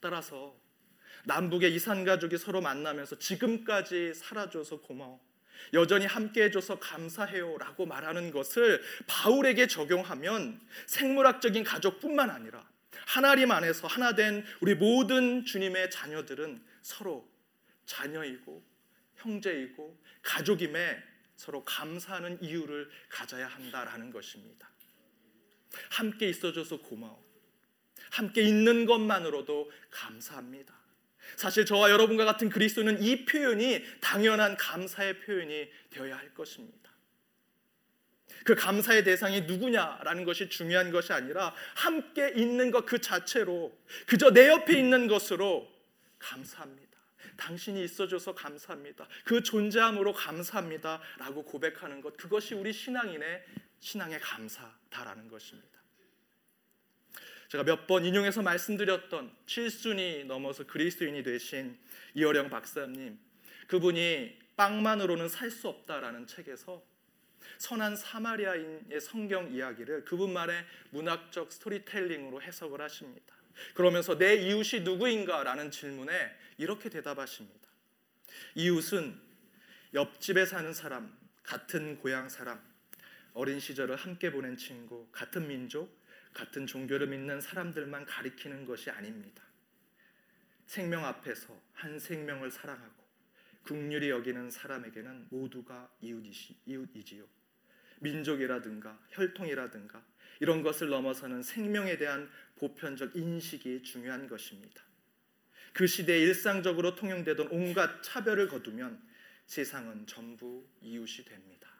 따라서 0.00 0.60
남북의 1.24 1.74
이산 1.74 2.04
가족이 2.04 2.36
서로 2.38 2.60
만나면서 2.60 3.18
지금까지 3.18 4.14
살아줘서 4.14 4.80
고마워. 4.80 5.20
여전히 5.72 6.06
함께 6.06 6.44
해줘서 6.44 6.78
감사해요라고 6.78 7.86
말하는 7.86 8.30
것을 8.30 8.82
바울에게 9.06 9.68
적용하면 9.68 10.60
생물학적인 10.86 11.64
가족뿐만 11.64 12.30
아니라 12.30 12.68
하나님 13.06 13.50
안에서 13.50 13.86
하나 13.86 14.14
된 14.14 14.44
우리 14.60 14.74
모든 14.74 15.44
주님의 15.44 15.90
자녀들은 15.90 16.62
서로 16.82 17.28
자녀이고 17.86 18.62
형제이고 19.16 19.98
가족임에 20.22 21.02
서로 21.36 21.64
감사하는 21.64 22.42
이유를 22.42 22.90
가져야 23.08 23.46
한다라는 23.46 24.10
것입니다. 24.10 24.70
함께 25.90 26.28
있어줘서 26.28 26.78
고마워. 26.78 27.22
함께 28.10 28.42
있는 28.42 28.84
것만으로도 28.84 29.70
감사합니다. 29.90 30.81
사실 31.36 31.64
저와 31.66 31.90
여러분과 31.90 32.24
같은 32.24 32.48
그리스도는 32.48 33.02
이 33.02 33.24
표현이 33.24 33.84
당연한 34.00 34.56
감사의 34.56 35.20
표현이 35.20 35.70
되어야 35.90 36.16
할 36.16 36.34
것입니다. 36.34 36.82
그 38.44 38.54
감사의 38.54 39.04
대상이 39.04 39.42
누구냐라는 39.42 40.24
것이 40.24 40.48
중요한 40.48 40.90
것이 40.90 41.12
아니라 41.12 41.54
함께 41.74 42.32
있는 42.34 42.70
것 42.70 42.86
그 42.86 43.00
자체로 43.00 43.76
그저 44.06 44.30
내 44.30 44.48
옆에 44.48 44.78
있는 44.78 45.06
것으로 45.06 45.70
감사합니다. 46.18 46.82
당신이 47.36 47.82
있어줘서 47.84 48.34
감사합니다. 48.34 49.06
그 49.24 49.42
존재함으로 49.42 50.12
감사합니다. 50.12 51.00
라고 51.18 51.44
고백하는 51.44 52.00
것 52.00 52.16
그것이 52.16 52.54
우리 52.54 52.72
신앙인의 52.72 53.44
신앙의 53.80 54.20
감사다라는 54.20 55.28
것입니다. 55.28 55.71
제가 57.52 57.64
몇 57.64 57.86
번 57.86 58.06
인용해서 58.06 58.40
말씀드렸던 58.40 59.30
7순이 59.44 60.24
넘어서 60.24 60.66
그리스도인이 60.66 61.22
되신 61.22 61.78
이어령 62.14 62.48
박사님 62.48 63.18
그분이 63.66 64.38
빵만으로는 64.56 65.28
살 65.28 65.50
수 65.50 65.68
없다라는 65.68 66.26
책에서 66.26 66.82
선한 67.58 67.96
사마리아인의 67.96 68.98
성경 69.02 69.52
이야기를 69.52 70.06
그분만의 70.06 70.64
문학적 70.92 71.52
스토리텔링으로 71.52 72.40
해석을 72.40 72.80
하십니다. 72.80 73.34
그러면서 73.74 74.16
내 74.16 74.36
이웃이 74.36 74.80
누구인가라는 74.80 75.70
질문에 75.70 76.34
이렇게 76.56 76.88
대답하십니다. 76.88 77.68
이웃은 78.54 79.20
옆집에 79.92 80.46
사는 80.46 80.72
사람, 80.72 81.14
같은 81.42 81.98
고향 81.98 82.30
사람, 82.30 82.62
어린 83.34 83.60
시절을 83.60 83.96
함께 83.96 84.32
보낸 84.32 84.56
친구, 84.56 85.06
같은 85.12 85.48
민족, 85.48 86.00
같은 86.32 86.66
종교를 86.66 87.08
믿는 87.08 87.40
사람들만 87.40 88.06
가리키는 88.06 88.64
것이 88.64 88.90
아닙니다. 88.90 89.42
생명 90.66 91.04
앞에서 91.04 91.60
한 91.72 91.98
생명을 91.98 92.50
사랑하고 92.50 93.02
국률이 93.64 94.10
여기는 94.10 94.50
사람에게는 94.50 95.28
모두가 95.30 95.90
이웃이시, 96.00 96.56
이웃이지요. 96.66 97.24
민족이라든가 98.00 98.98
혈통이라든가 99.10 100.04
이런 100.40 100.62
것을 100.62 100.88
넘어서는 100.88 101.42
생명에 101.42 101.96
대한 101.98 102.28
보편적 102.56 103.14
인식이 103.14 103.82
중요한 103.82 104.26
것입니다. 104.26 104.82
그 105.72 105.86
시대에 105.86 106.18
일상적으로 106.20 106.94
통용되던 106.94 107.48
온갖 107.50 108.02
차별을 108.02 108.48
거두면 108.48 109.00
세상은 109.46 110.06
전부 110.06 110.66
이웃이 110.80 111.24
됩니다. 111.24 111.70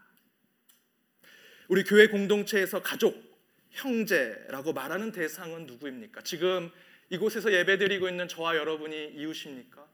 우리 1.69 1.85
교회 1.85 2.07
공동체에서 2.09 2.83
가족, 2.83 3.32
형제라고 3.73 4.73
말하는 4.73 5.13
대상은 5.13 5.67
누구입니까? 5.67 6.23
지금 6.23 6.71
이곳에서 7.11 7.53
예배드리고 7.53 8.09
있는 8.09 8.29
저와 8.29 8.57
여러분이 8.57 9.15
이웃입니까? 9.15 9.87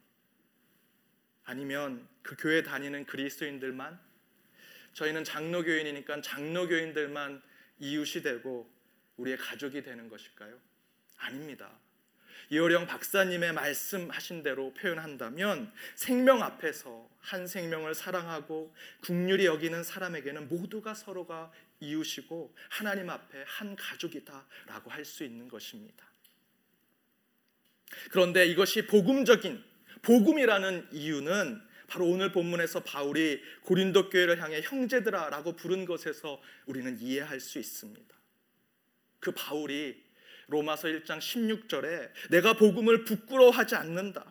아니면 1.44 2.06
그 2.22 2.36
교회 2.38 2.62
다니는 2.62 3.06
그리스도인들만 3.06 3.98
저희는 4.92 5.24
장로교인이니까 5.24 6.20
장로교인들만 6.20 7.42
이웃이 7.78 8.22
되고 8.22 8.70
우리의 9.16 9.36
가족이 9.36 9.82
되는 9.82 10.08
것일까요? 10.08 10.58
아닙니다. 11.16 11.70
이호령 12.50 12.86
박사님의 12.86 13.52
말씀하신 13.52 14.42
대로 14.42 14.72
표현한다면 14.74 15.70
생명 15.94 16.42
앞에서 16.42 17.08
한 17.20 17.46
생명을 17.46 17.94
사랑하고 17.94 18.74
국률이 19.02 19.44
여기는 19.44 19.82
사람에게는 19.82 20.48
모두가 20.48 20.94
서로가 20.94 21.52
이웃이고 21.80 22.54
하나님 22.70 23.10
앞에 23.10 23.44
한 23.46 23.76
가족이다라고 23.76 24.90
할 24.90 25.04
수 25.04 25.24
있는 25.24 25.48
것입니다. 25.48 26.06
그런데 28.10 28.46
이것이 28.46 28.86
복음적인 28.86 29.64
복음이라는 30.02 30.88
이유는 30.92 31.62
바로 31.86 32.06
오늘 32.06 32.32
본문에서 32.32 32.84
바울이 32.84 33.40
고린도 33.62 34.10
교회를 34.10 34.42
향해 34.42 34.60
형제들아라고 34.62 35.56
부른 35.56 35.86
것에서 35.86 36.40
우리는 36.66 36.98
이해할 37.00 37.40
수 37.40 37.58
있습니다. 37.58 38.14
그 39.20 39.32
바울이 39.32 40.04
로마서 40.48 40.88
1장 40.88 41.18
16절에 41.18 42.10
내가 42.30 42.54
복음을 42.54 43.04
부끄러워하지 43.04 43.74
않는다. 43.74 44.24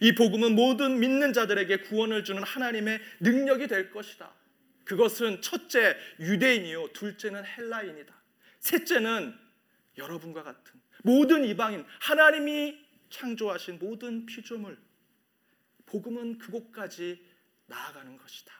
이 0.00 0.14
복음은 0.14 0.54
모든 0.54 0.98
믿는 0.98 1.32
자들에게 1.32 1.78
구원을 1.82 2.24
주는 2.24 2.42
하나님의 2.42 3.00
능력이 3.20 3.68
될 3.68 3.90
것이다. 3.90 4.32
그것은 4.84 5.40
첫째 5.40 5.96
유대인이요, 6.20 6.88
둘째는 6.92 7.44
헬라인이다. 7.44 8.14
셋째는 8.60 9.38
여러분과 9.98 10.42
같은 10.42 10.80
모든 11.02 11.44
이방인, 11.44 11.84
하나님이 12.00 12.78
창조하신 13.10 13.78
모든 13.78 14.26
피조물. 14.26 14.78
복음은 15.86 16.38
그곳까지 16.38 17.24
나아가는 17.66 18.16
것이다. 18.16 18.52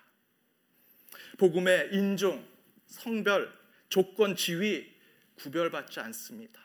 복음의 1.39 1.91
인종, 1.93 2.47
성별, 2.87 3.53
조건, 3.89 4.37
지위 4.37 4.95
구별받지 5.37 6.01
않습니다. 6.01 6.61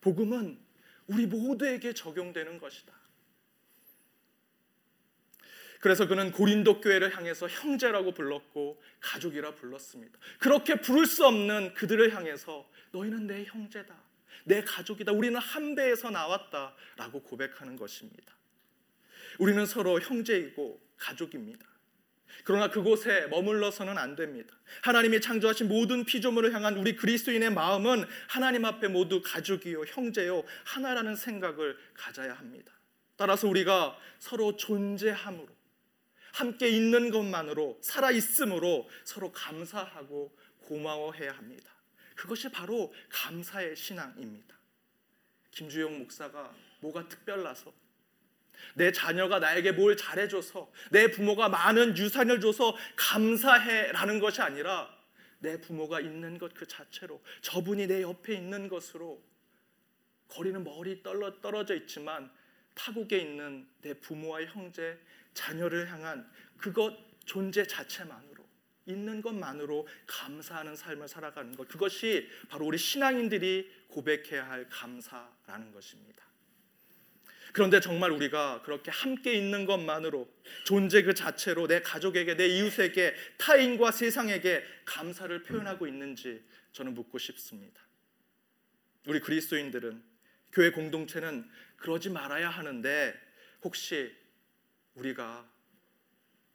복음은 0.00 0.58
우리 1.06 1.26
모두에게 1.26 1.92
적용되는 1.92 2.58
것이다. 2.58 2.99
그래서 5.80 6.06
그는 6.06 6.30
고린도 6.30 6.80
교회를 6.80 7.16
향해서 7.16 7.48
형제라고 7.48 8.12
불렀고 8.12 8.80
가족이라 9.00 9.54
불렀습니다. 9.54 10.18
그렇게 10.38 10.76
부를 10.76 11.06
수 11.06 11.26
없는 11.26 11.74
그들을 11.74 12.14
향해서 12.14 12.68
너희는 12.92 13.26
내 13.26 13.44
형제다. 13.44 13.94
내 14.44 14.62
가족이다. 14.62 15.12
우리는 15.12 15.38
한 15.40 15.74
배에서 15.74 16.10
나왔다라고 16.10 17.22
고백하는 17.22 17.76
것입니다. 17.76 18.34
우리는 19.38 19.64
서로 19.66 20.00
형제이고 20.00 20.80
가족입니다. 20.98 21.66
그러나 22.44 22.70
그곳에 22.70 23.26
머물러서는 23.28 23.98
안 23.98 24.16
됩니다. 24.16 24.54
하나님이 24.82 25.20
창조하신 25.20 25.68
모든 25.68 26.04
피조물을 26.04 26.52
향한 26.54 26.76
우리 26.76 26.96
그리스도인의 26.96 27.50
마음은 27.50 28.04
하나님 28.28 28.64
앞에 28.64 28.88
모두 28.88 29.20
가족이요, 29.22 29.84
형제요, 29.86 30.44
하나라는 30.64 31.16
생각을 31.16 31.76
가져야 31.94 32.34
합니다. 32.34 32.72
따라서 33.16 33.48
우리가 33.48 33.98
서로 34.18 34.56
존재함으로, 34.56 35.48
함께 36.32 36.68
있는 36.68 37.10
것만으로, 37.10 37.78
살아 37.82 38.10
있음으로 38.10 38.88
서로 39.04 39.32
감사하고 39.32 40.36
고마워해야 40.60 41.32
합니다. 41.32 41.70
그것이 42.14 42.50
바로 42.50 42.92
감사의 43.08 43.76
신앙입니다. 43.76 44.56
김주영 45.50 45.98
목사가 45.98 46.54
뭐가 46.80 47.08
특별나서 47.08 47.72
내 48.74 48.92
자녀가 48.92 49.38
나에게 49.38 49.72
뭘 49.72 49.96
잘해줘서 49.96 50.70
내 50.90 51.10
부모가 51.10 51.48
많은 51.48 51.96
유산을 51.96 52.40
줘서 52.40 52.76
감사해라는 52.96 54.20
것이 54.20 54.42
아니라 54.42 54.94
내 55.38 55.58
부모가 55.58 56.00
있는 56.00 56.36
것 56.38 56.52
그 56.54 56.66
자체로 56.66 57.22
저분이 57.40 57.86
내 57.86 58.02
옆에 58.02 58.34
있는 58.34 58.68
것으로 58.68 59.22
거리는 60.28 60.62
멀리 60.62 61.02
떨어져 61.02 61.74
있지만 61.74 62.30
타국에 62.74 63.18
있는 63.18 63.66
내 63.80 63.94
부모와 63.94 64.44
형제, 64.44 64.98
자녀를 65.34 65.90
향한 65.90 66.30
그것 66.58 66.96
존재 67.24 67.66
자체만으로 67.66 68.48
있는 68.86 69.22
것만으로 69.22 69.86
감사하는 70.06 70.74
삶을 70.74 71.08
살아가는 71.08 71.56
것 71.56 71.68
그것이 71.68 72.28
바로 72.48 72.66
우리 72.66 72.78
신앙인들이 72.78 73.70
고백해야 73.88 74.48
할 74.48 74.68
감사라는 74.68 75.72
것입니다. 75.72 76.24
그런데 77.52 77.80
정말 77.80 78.12
우리가 78.12 78.62
그렇게 78.62 78.90
함께 78.90 79.34
있는 79.34 79.66
것만으로 79.66 80.28
존재 80.64 81.02
그 81.02 81.14
자체로 81.14 81.66
내 81.66 81.82
가족에게 81.82 82.36
내 82.36 82.46
이웃에게 82.46 83.14
타인과 83.38 83.90
세상에게 83.90 84.64
감사를 84.84 85.42
표현하고 85.42 85.86
있는지 85.86 86.44
저는 86.72 86.94
묻고 86.94 87.18
싶습니다. 87.18 87.82
우리 89.06 89.20
그리스도인들은 89.20 90.02
교회 90.52 90.70
공동체는 90.70 91.48
그러지 91.76 92.10
말아야 92.10 92.48
하는데 92.48 93.14
혹시 93.62 94.14
우리가 94.94 95.48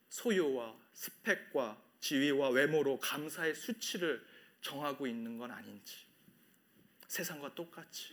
소유와 0.10 0.76
스펙과 0.94 1.82
지위와 2.00 2.50
외모로 2.50 3.00
감사의 3.00 3.56
수치를 3.56 4.26
정하고 4.62 5.08
있는 5.08 5.38
건 5.38 5.52
아닌지 5.52 6.06
세상과 7.08 7.56
똑같이 7.56 8.10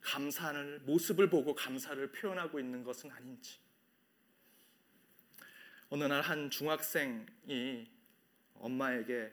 감사하는 0.00 0.84
모습을 0.86 1.28
보고 1.28 1.54
감사를 1.54 2.12
표현하고 2.12 2.60
있는 2.60 2.82
것은 2.84 3.10
아닌지. 3.10 3.58
어느 5.90 6.04
날 6.04 6.20
한 6.20 6.50
중학생이 6.50 7.90
엄마에게 8.54 9.32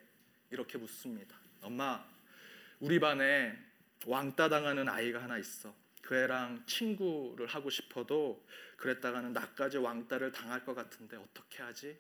이렇게 0.52 0.78
묻습니다. 0.78 1.38
엄마, 1.62 2.06
우리 2.80 3.00
반에 3.00 3.58
왕따 4.06 4.50
당하는 4.50 4.88
아이가 4.88 5.22
하나 5.22 5.38
있어. 5.38 5.74
그 6.06 6.16
애랑 6.16 6.68
친구를 6.68 7.48
하고 7.48 7.72
싶어도 7.72 8.46
그랬다가는 8.78 9.34
나까지 9.34 9.78
왕따를 9.78 10.32
당할 10.32 10.64
것 10.64 10.76
같은데 10.76 11.18
어떻게 11.18 11.64
하지? 11.64 11.98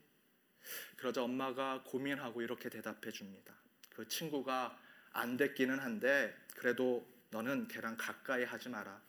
그러자 0.95 1.23
엄마가 1.23 1.81
고민하고 1.83 2.43
이렇게 2.43 2.69
대답해 2.69 3.09
줍니다. 3.11 3.55
그 3.89 4.07
친구가 4.07 4.79
안 5.11 5.37
됐기는 5.37 5.79
한데 5.79 6.37
그래도 6.55 7.07
너는 7.31 7.67
걔랑 7.67 7.97
가까이 7.97 8.43
하지 8.43 8.69
마라. 8.69 9.01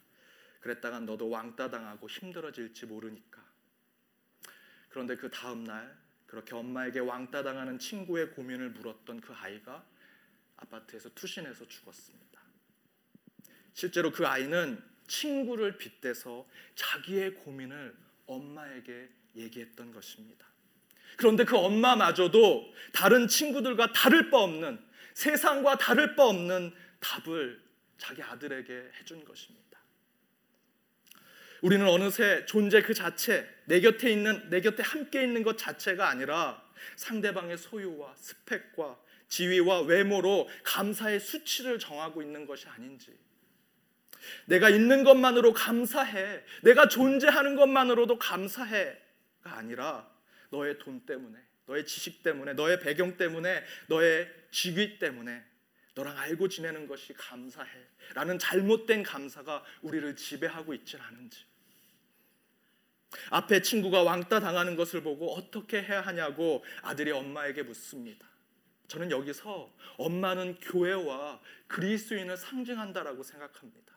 그랬다가 0.60 1.00
너도 1.00 1.28
왕따 1.28 1.70
당하고 1.70 2.08
힘들어질지 2.08 2.86
모르니까. 2.86 3.44
그런데 4.88 5.14
그 5.14 5.30
다음 5.30 5.64
날 5.64 5.94
그렇게 6.26 6.54
엄마에게 6.54 7.00
왕따 7.00 7.42
당하는 7.42 7.78
친구의 7.78 8.30
고민을 8.30 8.70
물었던 8.70 9.20
그 9.20 9.34
아이가 9.34 9.84
아파트에서 10.56 11.10
투신해서 11.10 11.68
죽었습니다. 11.68 12.45
실제로 13.76 14.10
그 14.10 14.26
아이는 14.26 14.82
친구를 15.06 15.76
빗대서 15.76 16.48
자기의 16.74 17.34
고민을 17.34 17.94
엄마에게 18.26 19.06
얘기했던 19.36 19.92
것입니다. 19.92 20.46
그런데 21.18 21.44
그 21.44 21.58
엄마마저도 21.58 22.72
다른 22.94 23.28
친구들과 23.28 23.92
다를 23.92 24.30
바 24.30 24.38
없는 24.38 24.82
세상과 25.12 25.76
다를 25.76 26.16
바 26.16 26.24
없는 26.24 26.74
답을 27.00 27.62
자기 27.98 28.22
아들에게 28.22 28.92
해준 28.98 29.22
것입니다. 29.26 29.78
우리는 31.60 31.86
어느새 31.86 32.46
존재 32.46 32.80
그 32.80 32.94
자체, 32.94 33.46
내 33.66 33.80
곁에 33.80 34.10
있는, 34.10 34.48
내 34.48 34.62
곁에 34.62 34.82
함께 34.82 35.22
있는 35.22 35.42
것 35.42 35.58
자체가 35.58 36.08
아니라 36.08 36.64
상대방의 36.96 37.58
소유와 37.58 38.14
스펙과 38.16 38.98
지위와 39.28 39.82
외모로 39.82 40.48
감사의 40.62 41.20
수치를 41.20 41.78
정하고 41.78 42.22
있는 42.22 42.46
것이 42.46 42.66
아닌지. 42.68 43.25
내가 44.46 44.70
있는 44.70 45.04
것만으로 45.04 45.52
감사해. 45.52 46.42
내가 46.62 46.88
존재하는 46.88 47.56
것만으로도 47.56 48.18
감사해가 48.18 48.96
아니라 49.44 50.08
너의 50.50 50.78
돈 50.78 51.00
때문에, 51.06 51.38
너의 51.66 51.86
지식 51.86 52.22
때문에, 52.22 52.54
너의 52.54 52.80
배경 52.80 53.16
때문에, 53.16 53.64
너의 53.88 54.30
직위 54.50 54.98
때문에 54.98 55.44
너랑 55.94 56.16
알고 56.18 56.48
지내는 56.48 56.86
것이 56.86 57.12
감사해. 57.14 57.70
라는 58.14 58.38
잘못된 58.38 59.02
감사가 59.02 59.64
우리를 59.82 60.14
지배하고 60.14 60.74
있질 60.74 61.00
않은지. 61.00 61.44
앞에 63.30 63.62
친구가 63.62 64.02
왕따 64.02 64.40
당하는 64.40 64.76
것을 64.76 65.02
보고 65.02 65.34
어떻게 65.34 65.82
해야 65.82 66.02
하냐고 66.02 66.64
아들이 66.82 67.10
엄마에게 67.12 67.62
묻습니다. 67.62 68.26
저는 68.88 69.10
여기서 69.10 69.74
엄마는 69.96 70.56
교회와 70.60 71.40
그리스도인을 71.66 72.36
상징한다라고 72.36 73.22
생각합니다. 73.22 73.95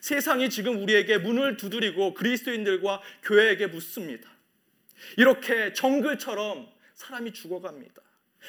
세상이 0.00 0.50
지금 0.50 0.82
우리에게 0.82 1.18
문을 1.18 1.56
두드리고 1.56 2.14
그리스도인들과 2.14 3.00
교회에게 3.22 3.68
묻습니다. 3.68 4.30
이렇게 5.16 5.72
정글처럼 5.72 6.68
사람이 6.94 7.32
죽어갑니다. 7.32 8.02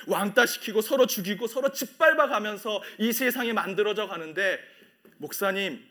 왕따 0.08 0.46
시키고 0.46 0.82
서로 0.82 1.06
죽이고 1.06 1.48
서로 1.48 1.72
짓밟아 1.72 2.28
가면서 2.28 2.82
이 2.98 3.13
세상이 3.13 3.54
만들어져 3.54 4.08
가는데 4.08 4.60
목사님, 5.17 5.84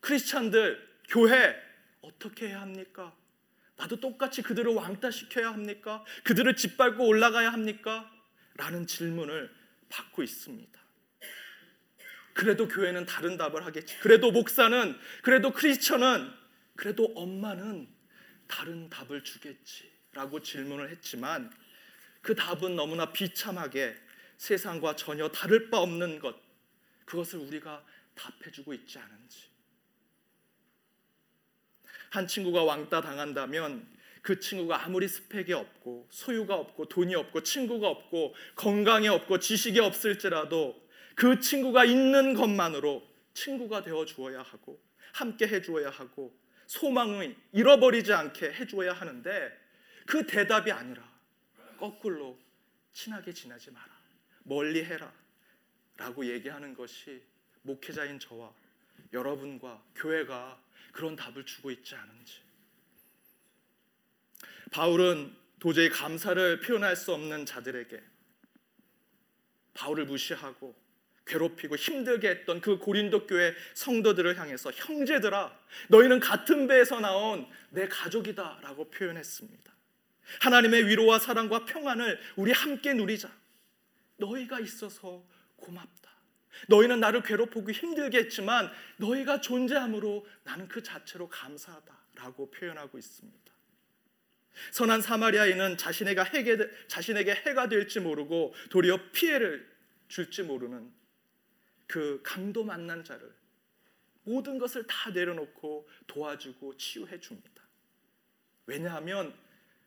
크리스찬들, 0.00 0.88
교회 1.08 1.54
어떻게 2.00 2.48
해야 2.48 2.62
합니까? 2.62 3.14
나도 3.76 4.00
똑같이 4.00 4.42
그들을 4.42 4.72
왕따 4.72 5.10
시켜야 5.10 5.52
합니까? 5.52 6.04
그들을 6.24 6.56
짓밟고 6.56 7.06
올라가야 7.06 7.52
합니까? 7.52 8.10
라는 8.54 8.86
질문을 8.86 9.50
받고 9.88 10.22
있습니다. 10.22 10.81
그래도 12.34 12.68
교회는 12.68 13.06
다른 13.06 13.36
답을 13.36 13.64
하겠지. 13.64 13.98
그래도 13.98 14.30
목사는, 14.30 14.98
그래도 15.22 15.52
크리스천은, 15.52 16.32
그래도 16.76 17.12
엄마는 17.14 17.88
다른 18.46 18.88
답을 18.88 19.22
주겠지. 19.24 19.92
라고 20.12 20.40
질문을 20.42 20.90
했지만 20.90 21.50
그 22.20 22.34
답은 22.34 22.76
너무나 22.76 23.12
비참하게 23.12 23.96
세상과 24.36 24.96
전혀 24.96 25.28
다를 25.28 25.70
바 25.70 25.78
없는 25.78 26.18
것, 26.18 26.36
그것을 27.04 27.38
우리가 27.40 27.84
답해주고 28.14 28.74
있지 28.74 28.98
않은지. 28.98 29.44
한 32.10 32.26
친구가 32.26 32.62
왕따 32.64 33.00
당한다면 33.00 33.86
그 34.20 34.38
친구가 34.38 34.84
아무리 34.84 35.08
스펙이 35.08 35.52
없고 35.52 36.08
소유가 36.10 36.56
없고 36.56 36.88
돈이 36.88 37.14
없고 37.14 37.42
친구가 37.42 37.88
없고 37.88 38.34
건강이 38.54 39.08
없고 39.08 39.38
지식이 39.38 39.80
없을지라도 39.80 40.80
그 41.14 41.40
친구가 41.40 41.84
있는 41.84 42.34
것만으로 42.34 43.06
친구가 43.34 43.82
되어 43.82 44.04
주어야 44.04 44.42
하고 44.42 44.80
함께 45.12 45.46
해 45.46 45.60
주어야 45.60 45.90
하고 45.90 46.36
소망을 46.66 47.36
잃어버리지 47.52 48.12
않게 48.12 48.52
해 48.52 48.66
주어야 48.66 48.92
하는데 48.92 49.58
그 50.06 50.26
대답이 50.26 50.72
아니라 50.72 51.10
거꾸로 51.76 52.38
친하게 52.92 53.32
지내지 53.32 53.70
마라. 53.70 53.88
멀리 54.44 54.84
해라. 54.84 55.12
라고 55.96 56.24
얘기하는 56.26 56.74
것이 56.74 57.22
목회자인 57.62 58.18
저와 58.18 58.52
여러분과 59.12 59.82
교회가 59.94 60.60
그런 60.92 61.14
답을 61.16 61.44
주고 61.44 61.70
있지 61.70 61.94
않은지. 61.94 62.40
바울은 64.70 65.36
도저히 65.58 65.90
감사를 65.90 66.60
표현할 66.60 66.96
수 66.96 67.12
없는 67.12 67.46
자들에게 67.46 68.02
바울을 69.74 70.06
무시하고 70.06 70.74
괴롭히고 71.26 71.76
힘들게 71.76 72.28
했던 72.28 72.60
그 72.60 72.78
고린도 72.78 73.26
교회 73.26 73.54
성도들을 73.74 74.38
향해서 74.38 74.72
형제들아 74.72 75.56
너희는 75.88 76.20
같은 76.20 76.66
배에서 76.66 77.00
나온 77.00 77.46
내 77.70 77.88
가족이다라고 77.88 78.90
표현했습니다. 78.90 79.72
하나님의 80.40 80.86
위로와 80.86 81.18
사랑과 81.18 81.64
평안을 81.64 82.18
우리 82.36 82.52
함께 82.52 82.94
누리자. 82.94 83.30
너희가 84.16 84.60
있어서 84.60 85.24
고맙다. 85.56 86.10
너희는 86.68 87.00
나를 87.00 87.22
괴롭히고 87.22 87.70
힘들게 87.70 88.18
했지만 88.18 88.70
너희가 88.98 89.40
존재함으로 89.40 90.26
나는 90.44 90.68
그 90.68 90.82
자체로 90.82 91.28
감사하다라고 91.28 92.50
표현하고 92.50 92.98
있습니다. 92.98 93.52
선한 94.70 95.00
사마리아인은 95.00 95.78
자신에게 95.78 97.32
해가 97.46 97.68
될지 97.68 98.00
모르고 98.00 98.54
도리어 98.70 99.10
피해를 99.12 99.66
줄지 100.08 100.42
모르는 100.42 100.92
그 101.92 102.22
강도 102.24 102.64
만난 102.64 103.04
자를 103.04 103.30
모든 104.22 104.58
것을 104.58 104.86
다 104.86 105.10
내려놓고 105.10 105.86
도와주고 106.06 106.78
치유해 106.78 107.20
줍니다. 107.20 107.62
왜냐하면 108.64 109.34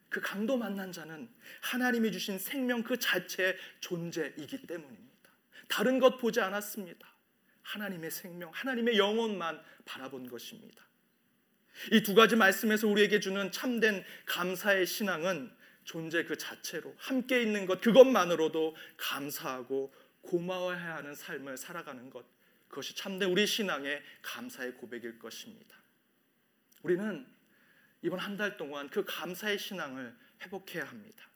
그 0.08 0.20
강도 0.20 0.56
만난 0.56 0.92
자는 0.92 1.28
하나님이 1.62 2.12
주신 2.12 2.38
생명 2.38 2.84
그 2.84 2.96
자체의 2.96 3.56
존재이기 3.80 4.68
때문입니다. 4.68 5.30
다른 5.66 5.98
것 5.98 6.18
보지 6.18 6.40
않았습니다. 6.40 7.08
하나님의 7.62 8.12
생명, 8.12 8.52
하나님의 8.54 8.98
영혼만 8.98 9.60
바라본 9.84 10.28
것입니다. 10.28 10.86
이 11.90 12.04
두 12.04 12.14
가지 12.14 12.36
말씀에서 12.36 12.86
우리에게 12.86 13.18
주는 13.18 13.50
참된 13.50 14.04
감사의 14.26 14.86
신앙은 14.86 15.50
존재 15.82 16.24
그 16.24 16.38
자체로 16.38 16.94
함께 16.98 17.42
있는 17.42 17.66
것 17.66 17.80
그것만으로도 17.80 18.76
감사하고 18.96 19.92
고마워해야 20.26 20.96
하는 20.96 21.14
삶을 21.14 21.56
살아가는 21.56 22.10
것 22.10 22.26
그것이 22.68 22.94
참된 22.94 23.30
우리 23.30 23.46
신앙의 23.46 24.02
감사의 24.22 24.74
고백일 24.74 25.18
것입니다. 25.18 25.76
우리는 26.82 27.26
이번 28.02 28.18
한 28.18 28.36
달 28.36 28.56
동안 28.56 28.88
그 28.90 29.04
감사의 29.04 29.58
신앙을 29.58 30.14
회복해야 30.42 30.84
합니다. 30.84 31.26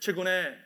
최근에 0.00 0.58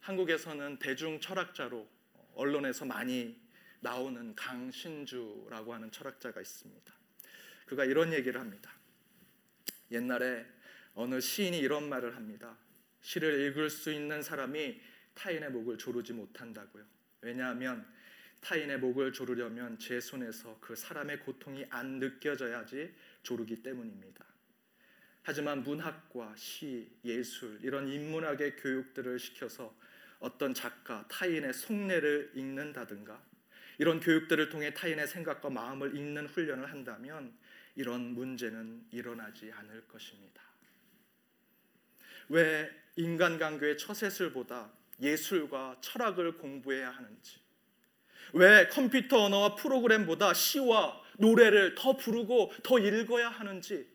한국에서는 0.00 0.78
대중 0.78 1.20
철학자로 1.20 1.88
언론에서 2.34 2.84
많이 2.84 3.38
나오는 3.80 4.34
강신주라고 4.34 5.74
하는 5.74 5.90
철학자가 5.90 6.40
있습니다. 6.40 6.94
그가 7.66 7.84
이런 7.84 8.12
얘기를 8.12 8.40
합니다. 8.40 8.72
옛날에 9.90 10.46
어느 10.94 11.20
시인이 11.20 11.58
이런 11.58 11.88
말을 11.88 12.16
합니다. 12.16 12.56
시를 13.02 13.40
읽을 13.46 13.70
수 13.70 13.92
있는 13.92 14.22
사람이 14.22 14.80
타인의 15.20 15.50
목을 15.50 15.76
조르지 15.76 16.14
못한다고요. 16.14 16.82
왜냐하면 17.20 17.86
타인의 18.40 18.78
목을 18.78 19.12
조르려면 19.12 19.78
제 19.78 20.00
손에서 20.00 20.56
그 20.62 20.74
사람의 20.74 21.20
고통이 21.20 21.66
안 21.68 21.98
느껴져야지 21.98 22.94
조르기 23.22 23.62
때문입니다. 23.62 24.24
하지만 25.22 25.62
문학과 25.62 26.34
시, 26.36 26.90
예술 27.04 27.58
이런 27.62 27.86
인문학의 27.86 28.56
교육들을 28.56 29.18
시켜서 29.18 29.76
어떤 30.20 30.54
작가, 30.54 31.06
타인의 31.08 31.52
속내를 31.52 32.32
읽는다든가 32.34 33.22
이런 33.76 34.00
교육들을 34.00 34.48
통해 34.48 34.72
타인의 34.72 35.06
생각과 35.06 35.50
마음을 35.50 35.94
읽는 35.94 36.28
훈련을 36.28 36.72
한다면 36.72 37.36
이런 37.76 38.14
문제는 38.14 38.86
일어나지 38.90 39.52
않을 39.52 39.86
것입니다. 39.86 40.42
왜 42.30 42.70
인간관계의 42.96 43.76
처세술보다 43.76 44.79
예술과 45.00 45.76
철학을 45.80 46.38
공부해야 46.38 46.90
하는지 46.90 47.40
왜 48.32 48.68
컴퓨터 48.68 49.24
언어와 49.24 49.54
프로그램보다 49.54 50.34
시와 50.34 51.00
노래를 51.18 51.74
더 51.74 51.96
부르고 51.96 52.52
더 52.62 52.78
읽어야 52.78 53.28
하는지 53.28 53.88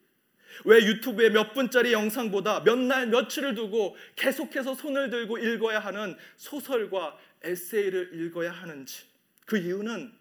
왜 0.63 0.78
유튜브에 0.86 1.30
몇 1.30 1.54
분짜리 1.54 1.91
영상보다 1.91 2.62
몇 2.62 2.78
날 2.80 3.08
며칠을 3.08 3.56
두고 3.56 3.98
계속해서 4.15 4.76
손을 4.76 5.10
들고 5.10 5.38
읽어야 5.38 5.80
하는 5.80 6.18
소설과 6.38 7.18
에세이를 7.44 8.12
읽어야 8.13 8.52
하는지 8.52 9.04
그 9.46 9.58
이유는 9.58 10.13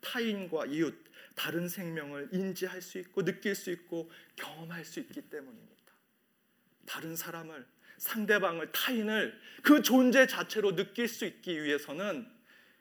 타인과 0.00 0.66
이웃 0.66 0.94
다른 1.34 1.68
생명을 1.68 2.30
인지할 2.32 2.82
수 2.82 2.98
있고 2.98 3.24
느낄 3.24 3.54
수 3.54 3.70
있고 3.70 4.10
경험할 4.36 4.84
수 4.84 5.00
있기 5.00 5.22
때문입니다. 5.22 5.92
다른 6.86 7.14
사람을 7.14 7.64
상대방을 7.98 8.72
타인을 8.72 9.38
그 9.62 9.82
존재 9.82 10.26
자체로 10.26 10.74
느낄 10.74 11.08
수 11.08 11.26
있기 11.26 11.62
위해서는 11.62 12.26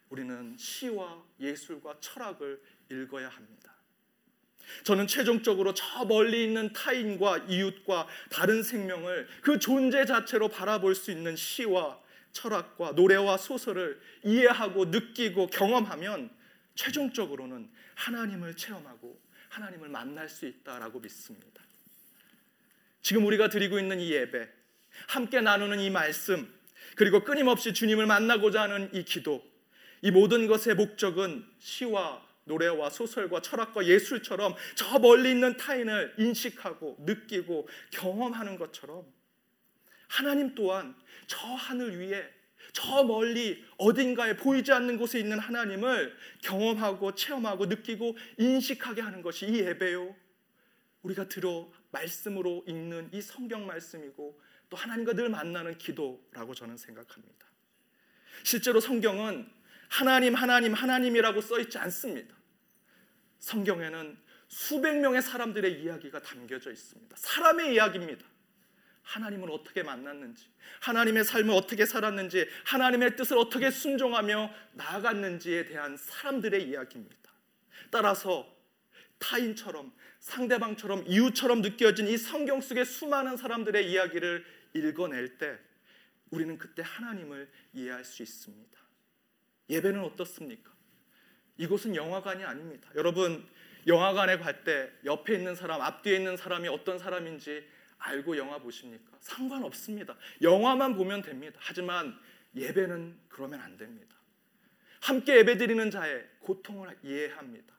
우리는 0.09 0.55
시와 0.57 1.23
예술과 1.39 1.97
철학을 1.99 2.61
읽어야 2.89 3.27
합니다. 3.27 3.73
저는 4.83 5.07
최종적으로 5.07 5.73
저 5.73 6.05
멀리 6.05 6.43
있는 6.43 6.71
타인과 6.73 7.45
이웃과 7.49 8.07
다른 8.29 8.63
생명을 8.63 9.27
그 9.41 9.59
존재 9.59 10.05
자체로 10.05 10.49
바라볼 10.49 10.93
수 10.93 11.11
있는 11.11 11.35
시와 11.35 11.99
철학과 12.31 12.91
노래와 12.91 13.37
소설을 13.37 13.99
이해하고 14.23 14.85
느끼고 14.85 15.47
경험하면 15.47 16.29
최종적으로는 16.75 17.69
하나님을 17.95 18.55
체험하고 18.55 19.19
하나님을 19.49 19.89
만날 19.89 20.29
수 20.29 20.45
있다라고 20.45 20.99
믿습니다. 20.99 21.63
지금 23.01 23.25
우리가 23.25 23.49
드리고 23.49 23.79
있는 23.79 23.99
이 23.99 24.11
예배, 24.11 24.49
함께 25.07 25.41
나누는 25.41 25.79
이 25.79 25.89
말씀, 25.89 26.51
그리고 26.95 27.23
끊임없이 27.23 27.73
주님을 27.73 28.05
만나고자 28.05 28.63
하는 28.63 28.89
이 28.93 29.03
기도, 29.03 29.43
이 30.01 30.11
모든 30.11 30.47
것의 30.47 30.75
목적은 30.75 31.45
시와 31.59 32.25
노래와 32.45 32.89
소설과 32.89 33.41
철학과 33.41 33.85
예술처럼 33.85 34.55
저 34.75 34.99
멀리 34.99 35.31
있는 35.31 35.57
타인을 35.57 36.15
인식하고 36.17 36.97
느끼고 37.01 37.67
경험하는 37.91 38.57
것처럼 38.57 39.05
하나님 40.07 40.55
또한 40.55 40.95
저 41.27 41.45
하늘 41.47 41.99
위에 41.99 42.33
저 42.73 43.03
멀리 43.03 43.63
어딘가에 43.77 44.37
보이지 44.37 44.71
않는 44.71 44.97
곳에 44.97 45.19
있는 45.19 45.39
하나님을 45.39 46.15
경험하고 46.43 47.15
체험하고 47.15 47.65
느끼고 47.65 48.17
인식하게 48.37 49.01
하는 49.01 49.21
것이 49.21 49.45
이 49.47 49.59
예배요. 49.59 50.15
우리가 51.01 51.27
들어 51.27 51.71
말씀으로 51.91 52.63
읽는 52.67 53.09
이 53.13 53.21
성경 53.21 53.65
말씀이고 53.65 54.39
또 54.69 54.77
하나님과 54.77 55.13
늘 55.13 55.29
만나는 55.29 55.77
기도라고 55.77 56.53
저는 56.53 56.77
생각합니다. 56.77 57.47
실제로 58.43 58.79
성경은 58.79 59.49
하나님, 59.89 60.35
하나님, 60.35 60.73
하나님이라고 60.73 61.41
써 61.41 61.59
있지 61.59 61.77
않습니다. 61.77 62.35
성경에는 63.39 64.17
수백 64.47 64.99
명의 64.99 65.21
사람들의 65.21 65.81
이야기가 65.81 66.21
담겨져 66.21 66.71
있습니다. 66.71 67.15
사람의 67.17 67.73
이야기입니다. 67.73 68.25
하나님을 69.03 69.49
어떻게 69.51 69.83
만났는지, 69.83 70.49
하나님의 70.81 71.23
삶을 71.23 71.53
어떻게 71.53 71.85
살았는지, 71.85 72.45
하나님의 72.65 73.15
뜻을 73.15 73.37
어떻게 73.37 73.71
순종하며 73.71 74.53
나아갔는지에 74.73 75.65
대한 75.65 75.95
사람들의 75.95 76.67
이야기입니다. 76.67 77.31
따라서 77.89 78.53
타인처럼 79.19 79.93
상대방처럼 80.19 81.05
이웃처럼 81.07 81.61
느껴진 81.61 82.07
이 82.07 82.17
성경 82.17 82.59
속의 82.59 82.85
수많은 82.85 83.37
사람들의 83.37 83.89
이야기를 83.89 84.45
읽어낼 84.77 85.37
때 85.37 85.57
우리는 86.29 86.57
그때 86.57 86.81
하나님을 86.85 87.49
이해할 87.73 88.03
수 88.03 88.23
있습니다. 88.23 88.77
예배는 89.69 90.01
어떻습니까? 90.03 90.71
이곳은 91.57 91.95
영화관이 91.95 92.43
아닙니다. 92.43 92.89
여러분, 92.95 93.47
영화관에 93.87 94.37
갈 94.37 94.63
때 94.63 94.91
옆에 95.05 95.35
있는 95.35 95.55
사람, 95.55 95.81
앞뒤에 95.81 96.17
있는 96.17 96.35
사람이 96.35 96.67
어떤 96.67 96.99
사람인지 96.99 97.65
알고 97.99 98.37
영화 98.37 98.59
보십니까? 98.59 99.17
상관없습니다. 99.21 100.15
영화만 100.41 100.95
보면 100.95 101.21
됩니다. 101.21 101.57
하지만 101.61 102.17
예배는 102.55 103.17
그러면 103.29 103.61
안 103.61 103.77
됩니다. 103.77 104.15
함께 105.01 105.37
예배드리는 105.37 105.89
자의 105.89 106.27
고통을 106.39 106.97
이해합니다. 107.03 107.73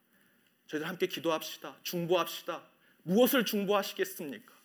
저희들 0.67 0.87
함께 0.87 1.07
기도합시다. 1.07 1.77
중보합시다. 1.83 2.63
무엇을 3.03 3.45
중보하시겠습니까? 3.45 4.58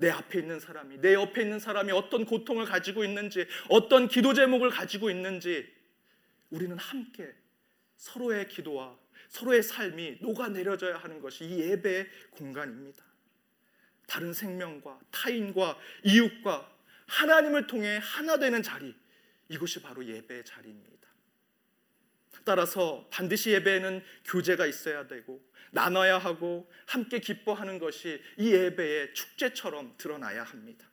내 0.00 0.08
앞에 0.08 0.40
있는 0.40 0.58
사람이, 0.58 0.98
내 1.00 1.12
옆에 1.14 1.42
있는 1.42 1.60
사람이 1.60 1.92
어떤 1.92 2.24
고통을 2.24 2.64
가지고 2.64 3.04
있는지, 3.04 3.46
어떤 3.68 4.08
기도 4.08 4.32
제목을 4.32 4.70
가지고 4.70 5.10
있는지, 5.10 5.70
우리는 6.48 6.76
함께 6.76 7.32
서로의 7.96 8.48
기도와 8.48 8.98
서로의 9.28 9.62
삶이 9.62 10.18
녹아내려져야 10.22 10.96
하는 10.96 11.20
것이 11.20 11.44
이 11.44 11.60
예배의 11.60 12.08
공간입니다. 12.30 13.04
다른 14.08 14.32
생명과 14.32 14.98
타인과 15.10 15.78
이웃과 16.02 16.68
하나님을 17.06 17.66
통해 17.66 18.00
하나 18.02 18.38
되는 18.38 18.62
자리, 18.62 18.94
이것이 19.48 19.82
바로 19.82 20.04
예배의 20.04 20.44
자리입니다. 20.44 20.99
따라서 22.44 23.06
반드시 23.10 23.50
예배에는 23.50 24.02
교제가 24.24 24.66
있어야 24.66 25.06
되고 25.06 25.40
나눠야 25.72 26.18
하고 26.18 26.70
함께 26.86 27.20
기뻐하는 27.20 27.78
것이 27.78 28.20
이 28.36 28.52
예배의 28.52 29.14
축제처럼 29.14 29.94
드러나야 29.98 30.42
합니다. 30.42 30.88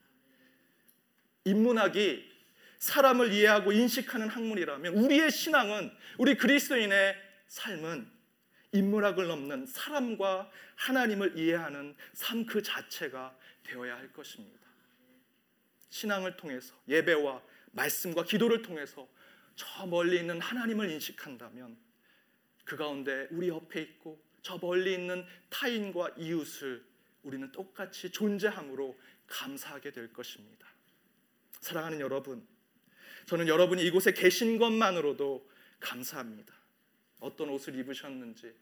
인문학이 1.46 2.38
사람을 2.80 3.32
이해하고 3.34 3.72
인식하는 3.72 4.28
학문이라면 4.28 4.94
우리의 4.94 5.32
신앙은 5.32 5.92
우리 6.18 6.36
그리스도인의 6.36 7.16
삶은 7.48 8.12
인문학을 8.74 9.28
넘는 9.28 9.66
사람과 9.66 10.52
하나님을 10.76 11.38
이해하는 11.38 11.96
삶 12.14 12.46
그 12.46 12.62
자체가 12.62 13.36
되어야 13.64 13.96
할 13.98 14.12
것입니다. 14.14 14.68
신앙을 15.90 16.38
통해서 16.38 16.76
예배와 16.88 17.42
말씀과 17.72 18.24
기도를 18.24 18.62
통해서 18.62 19.08
저 19.58 19.86
멀리 19.88 20.20
있는 20.20 20.40
하나님을 20.40 20.90
인식한다면 20.92 21.76
그 22.64 22.78
가운데 22.78 23.28
우리 23.32 23.50
옆에 23.50 23.82
있고 23.82 24.24
저 24.42 24.58
멀리 24.62 24.94
있는 24.94 25.26
타인과 25.50 26.12
이웃을 26.18 26.86
우리는 27.24 27.52
똑같이 27.52 28.10
존재함으로 28.12 28.98
감사하게 29.26 29.92
될 29.92 30.14
것입니다. 30.14 30.66
사랑하는 31.60 32.00
여러분, 32.00 32.48
저는 33.26 33.48
여러분이 33.48 33.84
이곳에 33.84 34.14
계신 34.14 34.58
것만으로도 34.58 35.50
감사합니다. 35.80 36.54
어떤 37.20 37.50
옷을 37.50 37.76
입으셨는지, 37.76 38.54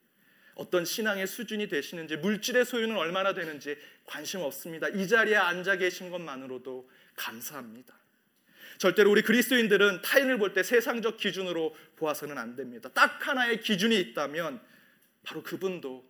어떤 0.56 0.86
신앙의 0.86 1.28
수준이 1.28 1.68
되시는지, 1.68 2.18
물질의 2.18 2.66
소유는 2.66 2.96
얼마나 2.96 3.34
되는지 3.34 3.78
관심 4.06 4.42
없습니다. 4.42 4.88
이 4.88 5.08
자리에 5.08 5.36
앉아 5.36 5.76
계신 5.78 6.10
것만으로도 6.10 6.90
감사합니다. 7.16 7.94
절대로 8.78 9.12
우리 9.12 9.22
그리스도인들은 9.22 10.02
타인을 10.02 10.38
볼 10.38 10.54
때 10.54 10.64
세상적 10.64 11.18
기준으로 11.18 11.76
보아서는 11.96 12.38
안 12.38 12.56
됩니다. 12.56 12.90
딱 12.94 13.26
하나의 13.28 13.62
기준이 13.62 14.00
있다면 14.00 14.62
바로 15.24 15.44
그분도 15.44 16.08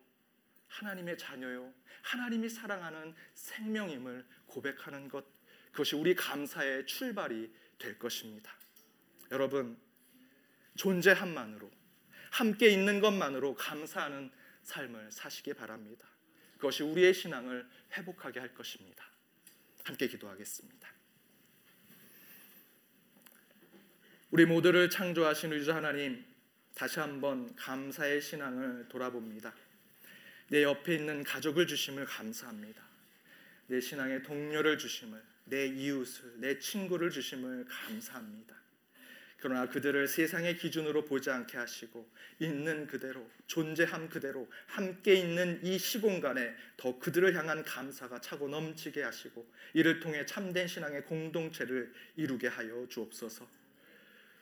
하나님의 0.68 1.18
자녀요. 1.18 1.74
하나님이 2.02 2.50
사랑하는 2.50 3.16
생명임을 3.34 4.26
고백하는 4.48 5.10
것. 5.10 5.26
그것이 5.72 5.96
우리 5.96 6.16
감사의 6.16 6.86
출발이 6.86 7.52
될 7.80 7.98
것입니다. 7.98 8.56
여러분, 9.32 9.78
존재함만으로, 10.76 11.72
함께 12.32 12.70
있는 12.70 13.00
것만으로 13.00 13.56
감사하는 13.56 14.32
삶을 14.64 15.12
사시기 15.12 15.54
바랍니다. 15.54 16.08
그것이 16.56 16.84
우리의 16.84 17.14
신앙을 17.14 17.68
회복하게 17.94 18.40
할 18.40 18.54
것입니다. 18.54 19.06
함께 19.84 20.08
기도하겠습니다. 20.08 20.90
우리 24.36 24.46
모두를 24.46 24.90
창조하신 24.90 25.54
우주 25.54 25.72
하나님, 25.72 26.22
다시 26.74 27.00
한번 27.00 27.56
감사의 27.56 28.22
신앙을 28.22 28.86
돌아봅니다. 28.90 29.56
내 30.50 30.62
옆에 30.62 30.96
있는 30.96 31.24
가족을 31.24 31.66
주심을 31.66 32.04
감사합니다. 32.04 32.84
내 33.68 33.80
신앙의 33.80 34.24
동료를 34.24 34.78
주심을, 34.78 35.24
내 35.46 35.68
이웃을, 35.68 36.34
내 36.42 36.60
친구를 36.60 37.12
주심을 37.12 37.64
감사합니다. 37.64 38.54
그러나 39.38 39.70
그들을 39.70 40.06
세상의 40.06 40.58
기준으로 40.58 41.06
보지 41.06 41.30
않게 41.30 41.58
하시고 41.58 42.06
있는 42.40 42.88
그대로 42.88 43.26
존재함 43.48 44.10
그대로 44.10 44.52
함께 44.68 45.14
있는 45.14 45.62
이 45.64 45.78
시공간에 45.80 46.54
더 46.76 47.00
그들을 47.00 47.34
향한 47.38 47.64
감사가 47.64 48.20
차고 48.20 48.50
넘치게 48.50 49.02
하시고 49.02 49.50
이를 49.74 50.02
통해 50.02 50.26
참된 50.26 50.68
신앙의 50.68 51.06
공동체를 51.06 51.94
이루게 52.18 52.50
하여 52.50 52.86
주옵소서. 52.90 53.65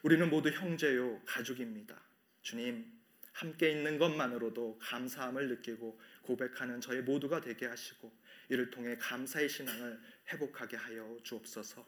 우리는 0.04 0.30
모두 0.30 0.50
형제요 0.50 1.22
가족입니다. 1.26 1.96
주님 2.42 2.86
함께 3.32 3.72
있는 3.72 3.98
것만으로도 3.98 4.78
감사함을 4.80 5.48
느끼고 5.48 5.98
고백하는 6.22 6.82
저희 6.82 7.02
모두가 7.02 7.40
되게 7.40 7.66
하시고 7.66 8.12
이를 8.50 8.70
통해 8.70 8.98
감사의 8.98 9.48
신앙을 9.48 10.00
회복하게 10.32 10.76
하여 10.76 11.18
주옵소서. 11.24 11.88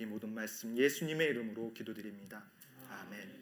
이 0.00 0.04
모든 0.04 0.34
말씀 0.34 0.76
예수님의 0.76 1.28
이름으로 1.28 1.72
기도드립니다. 1.72 2.44
아멘. 2.88 3.41